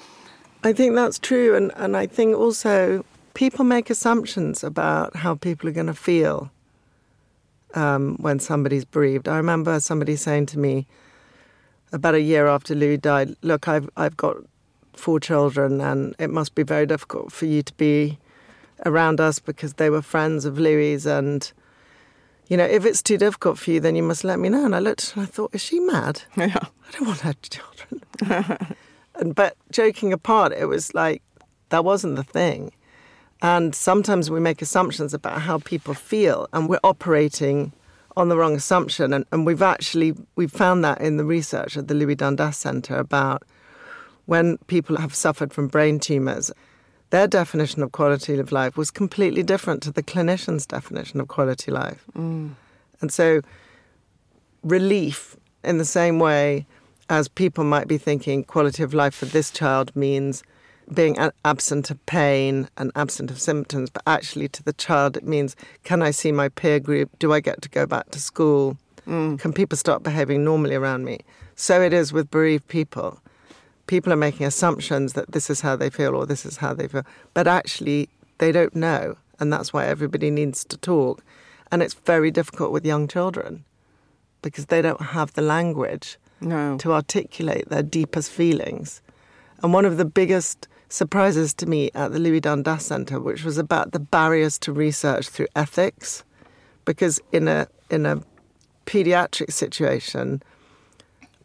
I 0.64 0.72
think 0.74 0.96
that's 0.96 1.20
true. 1.20 1.56
And, 1.56 1.72
and 1.76 1.98
I 1.98 2.08
think 2.08 2.36
also 2.36 3.04
people 3.34 3.66
make 3.66 3.90
assumptions 3.90 4.64
about 4.64 5.16
how 5.18 5.36
people 5.36 5.68
are 5.68 5.74
going 5.74 5.88
to 5.88 5.94
feel 5.94 6.50
um, 7.74 8.16
when 8.20 8.40
somebody's 8.40 8.86
bereaved. 8.86 9.28
I 9.28 9.38
remember 9.38 9.80
somebody 9.80 10.16
saying 10.16 10.48
to 10.48 10.60
me 10.60 10.88
about 11.92 12.16
a 12.16 12.22
year 12.22 12.48
after 12.48 12.76
Louis 12.76 12.98
died, 12.98 13.36
Look, 13.42 13.68
I've, 13.68 13.90
I've 13.96 14.18
got 14.18 14.38
four 14.94 15.20
children, 15.20 15.82
and 15.82 16.16
it 16.20 16.30
must 16.30 16.56
be 16.56 16.64
very 16.64 16.86
difficult 16.86 17.32
for 17.32 17.46
you 17.46 17.62
to 17.64 17.74
be 17.74 18.18
around 18.86 19.20
us 19.22 19.40
because 19.40 19.74
they 19.76 19.90
were 19.90 20.02
friends 20.02 20.46
of 20.46 20.60
Louis. 20.60 21.06
And, 21.06 21.52
you 22.48 22.58
know, 22.58 22.66
if 22.66 22.86
it's 22.86 23.02
too 23.02 23.18
difficult 23.18 23.58
for 23.58 23.72
you, 23.72 23.80
then 23.80 23.96
you 23.96 24.04
must 24.04 24.24
let 24.24 24.40
me 24.40 24.50
know. 24.50 24.66
And 24.66 24.76
I 24.76 24.80
looked 24.80 25.14
and 25.16 25.24
I 25.24 25.26
thought, 25.26 25.54
Is 25.54 25.62
she 25.62 25.80
mad? 25.80 26.24
Yeah. 26.38 26.58
I 26.58 26.98
don't 26.98 27.08
want 27.08 27.22
her 27.22 27.34
children. 27.34 28.04
and, 29.16 29.34
but 29.34 29.56
joking 29.72 30.14
apart, 30.14 30.52
it 30.54 30.66
was 30.66 30.94
like 30.94 31.24
that 31.70 31.86
wasn't 31.86 32.18
the 32.18 32.24
thing. 32.24 32.72
And 33.44 33.76
sometimes 33.76 34.32
we 34.32 34.40
make 34.40 34.62
assumptions 34.62 35.14
about 35.14 35.42
how 35.42 35.60
people 35.60 35.94
feel, 35.94 36.48
and 36.54 36.70
we're 36.70 36.80
operating 36.84 37.74
on 38.16 38.30
the 38.30 38.38
wrong 38.38 38.56
assumption. 38.56 39.14
And, 39.14 39.26
and 39.34 39.46
we've 39.46 39.62
actually 39.62 40.14
we 40.36 40.48
found 40.48 40.84
that 40.86 41.02
in 41.02 41.18
the 41.18 41.26
research 41.26 41.76
at 41.78 41.90
the 41.90 41.94
Louis 41.94 42.16
Dundas 42.16 42.56
Centre 42.58 42.96
about 42.96 43.44
when 44.26 44.58
people 44.68 44.96
have 44.96 45.14
suffered 45.14 45.54
from 45.54 45.68
brain 45.68 46.00
tumours. 46.00 46.52
Their 47.10 47.28
definition 47.28 47.84
of 47.84 47.92
quality 47.92 48.40
of 48.40 48.52
life 48.52 48.78
was 48.78 48.90
completely 48.90 49.44
different 49.44 49.84
to 49.84 49.92
the 49.92 50.02
clinician's 50.02 50.66
definition 50.66 51.20
of 51.20 51.28
quality 51.28 51.70
of 51.70 51.78
life. 51.78 52.06
Mm. 52.18 52.52
And 53.02 53.12
so 53.12 53.42
relief 54.64 55.36
in 55.64 55.78
the 55.78 55.86
same 55.86 56.18
way 56.18 56.66
as 57.10 57.28
people 57.28 57.66
might 57.66 57.88
be 57.88 57.98
thinking 57.98 58.46
quality 58.46 58.82
of 58.84 58.94
life 58.94 59.14
for 59.14 59.26
this 59.26 59.52
child 59.52 59.94
means 59.96 60.44
being 60.92 61.18
absent 61.46 61.90
of 61.92 62.04
pain 62.06 62.68
and 62.78 62.92
absent 62.96 63.32
of 63.32 63.40
symptoms, 63.40 63.90
but 63.90 64.04
actually 64.08 64.48
to 64.50 64.64
the 64.64 64.74
child 64.74 65.18
it 65.18 65.24
means 65.24 65.56
can 65.84 66.02
I 66.02 66.12
see 66.12 66.32
my 66.32 66.50
peer 66.50 66.80
group? 66.80 67.10
Do 67.20 67.34
I 67.34 67.40
get 67.40 67.62
to 67.62 67.70
go 67.70 67.86
back 67.86 68.12
to 68.12 68.20
school? 68.20 68.78
Mm. 69.08 69.40
Can 69.40 69.54
people 69.54 69.78
start 69.78 70.04
behaving 70.04 70.44
normally 70.44 70.76
around 70.76 71.06
me? 71.06 71.20
So 71.56 71.82
it 71.82 71.94
is 71.94 72.14
with 72.14 72.32
bereaved 72.32 72.68
people. 72.68 73.20
People 73.88 74.14
are 74.14 74.18
making 74.18 74.46
assumptions 74.46 75.14
that 75.14 75.32
this 75.34 75.50
is 75.50 75.62
how 75.62 75.76
they 75.76 75.90
feel 75.90 76.16
or 76.16 76.26
this 76.26 76.46
is 76.46 76.58
how 76.58 76.74
they 76.74 76.88
feel, 76.88 77.06
but 77.34 77.48
actually 77.48 78.10
they 78.38 78.52
don't 78.52 78.76
know, 78.76 79.18
and 79.40 79.52
that's 79.52 79.74
why 79.74 79.86
everybody 79.86 80.32
needs 80.32 80.64
to 80.66 80.78
talk. 80.78 81.24
And 81.72 81.82
it's 81.84 81.94
very 81.94 82.32
difficult 82.32 82.72
with 82.72 82.86
young 82.86 83.08
children 83.08 83.66
because 84.42 84.68
they 84.68 84.82
don't 84.82 85.02
have 85.02 85.34
the 85.34 85.42
language 85.42 86.18
No. 86.40 86.78
to 86.78 86.94
articulate 86.94 87.70
their 87.70 87.84
deepest 87.84 88.32
feelings. 88.32 89.02
And 89.62 89.74
one 89.74 89.86
of 89.86 89.98
the 89.98 90.06
biggest 90.06 90.68
surprises 90.94 91.56
to 91.56 91.66
me 91.66 91.90
at 91.96 92.12
the 92.12 92.20
Louis 92.20 92.40
Dundas 92.40 92.86
Centre, 92.86 93.20
which 93.20 93.44
was 93.44 93.58
about 93.58 93.94
the 93.94 94.00
barriers 94.00 94.60
to 94.60 94.72
research 94.72 95.28
through 95.28 95.48
ethics, 95.56 96.24
because 96.86 97.20
in 97.32 97.48
a 97.48 97.68
in 97.90 98.06
a 98.06 98.22
pediatric 98.86 99.52
situation, 99.52 100.44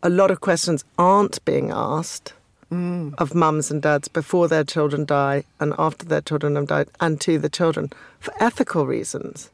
a 0.03 0.11
lot 0.11 0.31
of 0.31 0.41
questions 0.41 0.85
aren't 0.99 1.43
being 1.47 1.71
asked 1.71 2.35
mm. 2.71 3.15
of 3.17 3.35
mums 3.35 3.71
and 3.71 3.81
dads 3.81 4.09
before 4.09 4.49
their 4.49 4.65
children 4.65 5.07
die 5.07 5.45
and 5.61 5.73
after 5.79 6.05
their 6.05 6.21
children 6.21 6.55
have 6.57 6.67
died, 6.67 6.89
and 7.01 7.19
to 7.23 7.39
the 7.39 7.49
children 7.49 7.91
for 8.21 8.35
ethical 8.41 8.87
reasons. 8.87 9.51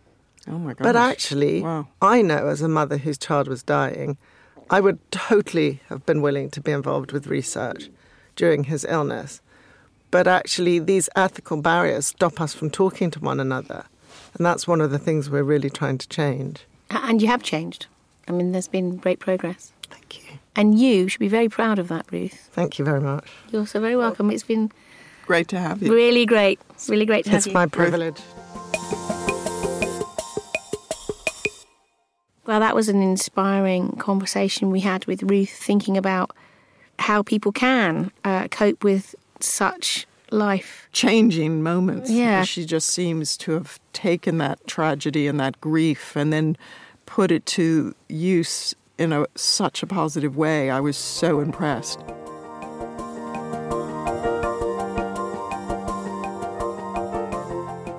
Oh 0.48 0.58
my 0.58 0.74
gosh. 0.74 0.84
But 0.84 0.96
actually, 0.96 1.62
Wow. 1.62 1.86
I 2.02 2.20
know 2.20 2.48
as 2.48 2.62
a 2.62 2.68
mother 2.68 2.98
whose 2.98 3.16
child 3.16 3.46
was 3.46 3.62
dying, 3.62 4.18
I 4.70 4.80
would 4.80 4.98
totally 5.12 5.80
have 5.88 6.04
been 6.04 6.20
willing 6.20 6.50
to 6.50 6.60
be 6.60 6.72
involved 6.72 7.12
with 7.12 7.28
research 7.28 7.90
during 8.34 8.64
his 8.64 8.84
illness. 8.88 9.40
But 10.14 10.28
actually, 10.28 10.78
these 10.78 11.08
ethical 11.16 11.60
barriers 11.60 12.06
stop 12.06 12.40
us 12.40 12.54
from 12.54 12.70
talking 12.70 13.10
to 13.10 13.18
one 13.18 13.40
another. 13.40 13.84
And 14.34 14.46
that's 14.46 14.64
one 14.64 14.80
of 14.80 14.92
the 14.92 14.98
things 15.00 15.28
we're 15.28 15.42
really 15.42 15.68
trying 15.68 15.98
to 15.98 16.06
change. 16.06 16.60
And 16.88 17.20
you 17.20 17.26
have 17.26 17.42
changed. 17.42 17.86
I 18.28 18.30
mean, 18.30 18.52
there's 18.52 18.68
been 18.68 18.96
great 18.98 19.18
progress. 19.18 19.72
Thank 19.90 20.18
you. 20.18 20.38
And 20.54 20.78
you 20.78 21.08
should 21.08 21.18
be 21.18 21.26
very 21.26 21.48
proud 21.48 21.80
of 21.80 21.88
that, 21.88 22.06
Ruth. 22.12 22.48
Thank 22.52 22.78
you 22.78 22.84
very 22.84 23.00
much. 23.00 23.28
You're 23.50 23.66
so 23.66 23.80
very 23.80 23.96
welcome. 23.96 24.30
It's 24.30 24.44
been 24.44 24.70
Great 25.26 25.48
to 25.48 25.58
have 25.58 25.82
you. 25.82 25.92
really 25.92 26.26
great. 26.26 26.60
Really 26.88 27.06
great 27.06 27.24
to 27.24 27.32
have 27.32 27.44
you. 27.44 27.50
It's 27.50 27.52
my 27.52 27.66
privilege. 27.66 28.20
Well, 32.46 32.60
that 32.60 32.76
was 32.76 32.88
an 32.88 33.02
inspiring 33.02 33.96
conversation 33.96 34.70
we 34.70 34.78
had 34.78 35.06
with 35.06 35.24
Ruth, 35.24 35.50
thinking 35.50 35.96
about 35.96 36.30
how 37.00 37.24
people 37.24 37.50
can 37.50 38.12
uh, 38.22 38.46
cope 38.46 38.84
with 38.84 39.16
such 39.40 40.06
life 40.30 40.88
changing 40.92 41.62
moments. 41.62 42.10
Yeah. 42.10 42.44
She 42.44 42.64
just 42.64 42.88
seems 42.88 43.36
to 43.38 43.52
have 43.52 43.78
taken 43.92 44.38
that 44.38 44.66
tragedy 44.66 45.26
and 45.26 45.38
that 45.40 45.60
grief 45.60 46.16
and 46.16 46.32
then 46.32 46.56
put 47.06 47.30
it 47.30 47.46
to 47.46 47.94
use 48.08 48.74
in 48.98 49.12
a, 49.12 49.26
such 49.34 49.82
a 49.82 49.86
positive 49.86 50.36
way. 50.36 50.70
I 50.70 50.80
was 50.80 50.96
so 50.96 51.40
impressed. 51.40 52.00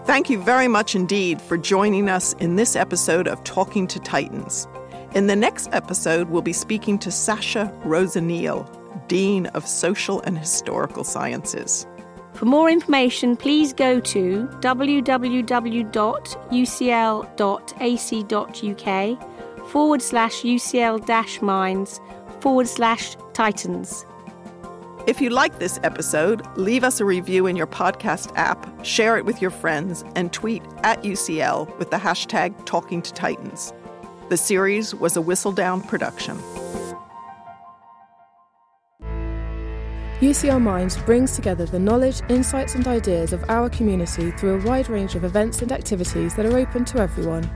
Thank 0.05 0.29
you 0.29 0.41
very 0.41 0.69
much 0.69 0.95
indeed 0.95 1.41
for 1.41 1.57
joining 1.57 2.07
us 2.07 2.33
in 2.33 2.55
this 2.55 2.75
episode 2.75 3.27
of 3.27 3.43
Talking 3.43 3.85
to 3.87 3.99
Titans. 3.99 4.65
In 5.13 5.27
the 5.27 5.35
next 5.35 5.67
episode, 5.73 6.29
we'll 6.29 6.41
be 6.41 6.53
speaking 6.53 6.97
to 6.99 7.11
Sasha 7.11 7.73
Roseneil, 7.83 8.65
Dean 9.07 9.47
of 9.47 9.67
Social 9.67 10.21
and 10.21 10.37
Historical 10.37 11.03
Sciences. 11.03 11.87
For 12.33 12.45
more 12.45 12.69
information, 12.69 13.35
please 13.37 13.73
go 13.73 13.99
to 14.01 14.47
www.ucl.ac.uk 14.59 15.09
forward 19.69 20.01
slash 20.01 20.41
UCL 20.41 21.05
dash 21.05 21.41
minds 21.41 22.01
forward 22.41 22.67
slash 22.67 23.15
titans. 23.33 24.05
If 25.07 25.21
you 25.21 25.29
like 25.29 25.59
this 25.59 25.79
episode, 25.83 26.45
leave 26.57 26.83
us 26.83 26.99
a 26.99 27.05
review 27.05 27.45
in 27.45 27.55
your 27.55 27.67
podcast 27.67 28.31
app, 28.35 28.67
share 28.83 29.17
it 29.17 29.25
with 29.25 29.41
your 29.41 29.51
friends, 29.51 30.03
and 30.15 30.33
tweet 30.33 30.63
at 30.83 31.03
UCL 31.03 31.77
with 31.77 31.91
the 31.91 31.97
hashtag 31.97 32.65
Talking 32.65 33.01
to 33.03 33.13
Titans. 33.13 33.71
The 34.29 34.37
series 34.37 34.95
was 34.95 35.15
a 35.15 35.21
Whistledown 35.21 35.87
production. 35.87 36.39
UCL 40.25 40.59
Minds 40.59 40.97
brings 40.97 41.35
together 41.35 41.67
the 41.67 41.77
knowledge, 41.77 42.21
insights, 42.29 42.73
and 42.73 42.87
ideas 42.87 43.31
of 43.31 43.47
our 43.47 43.69
community 43.69 44.31
through 44.31 44.59
a 44.59 44.65
wide 44.65 44.89
range 44.89 45.13
of 45.13 45.23
events 45.23 45.61
and 45.61 45.71
activities 45.71 46.33
that 46.33 46.47
are 46.47 46.57
open 46.57 46.83
to 46.83 46.97
everyone. 46.97 47.47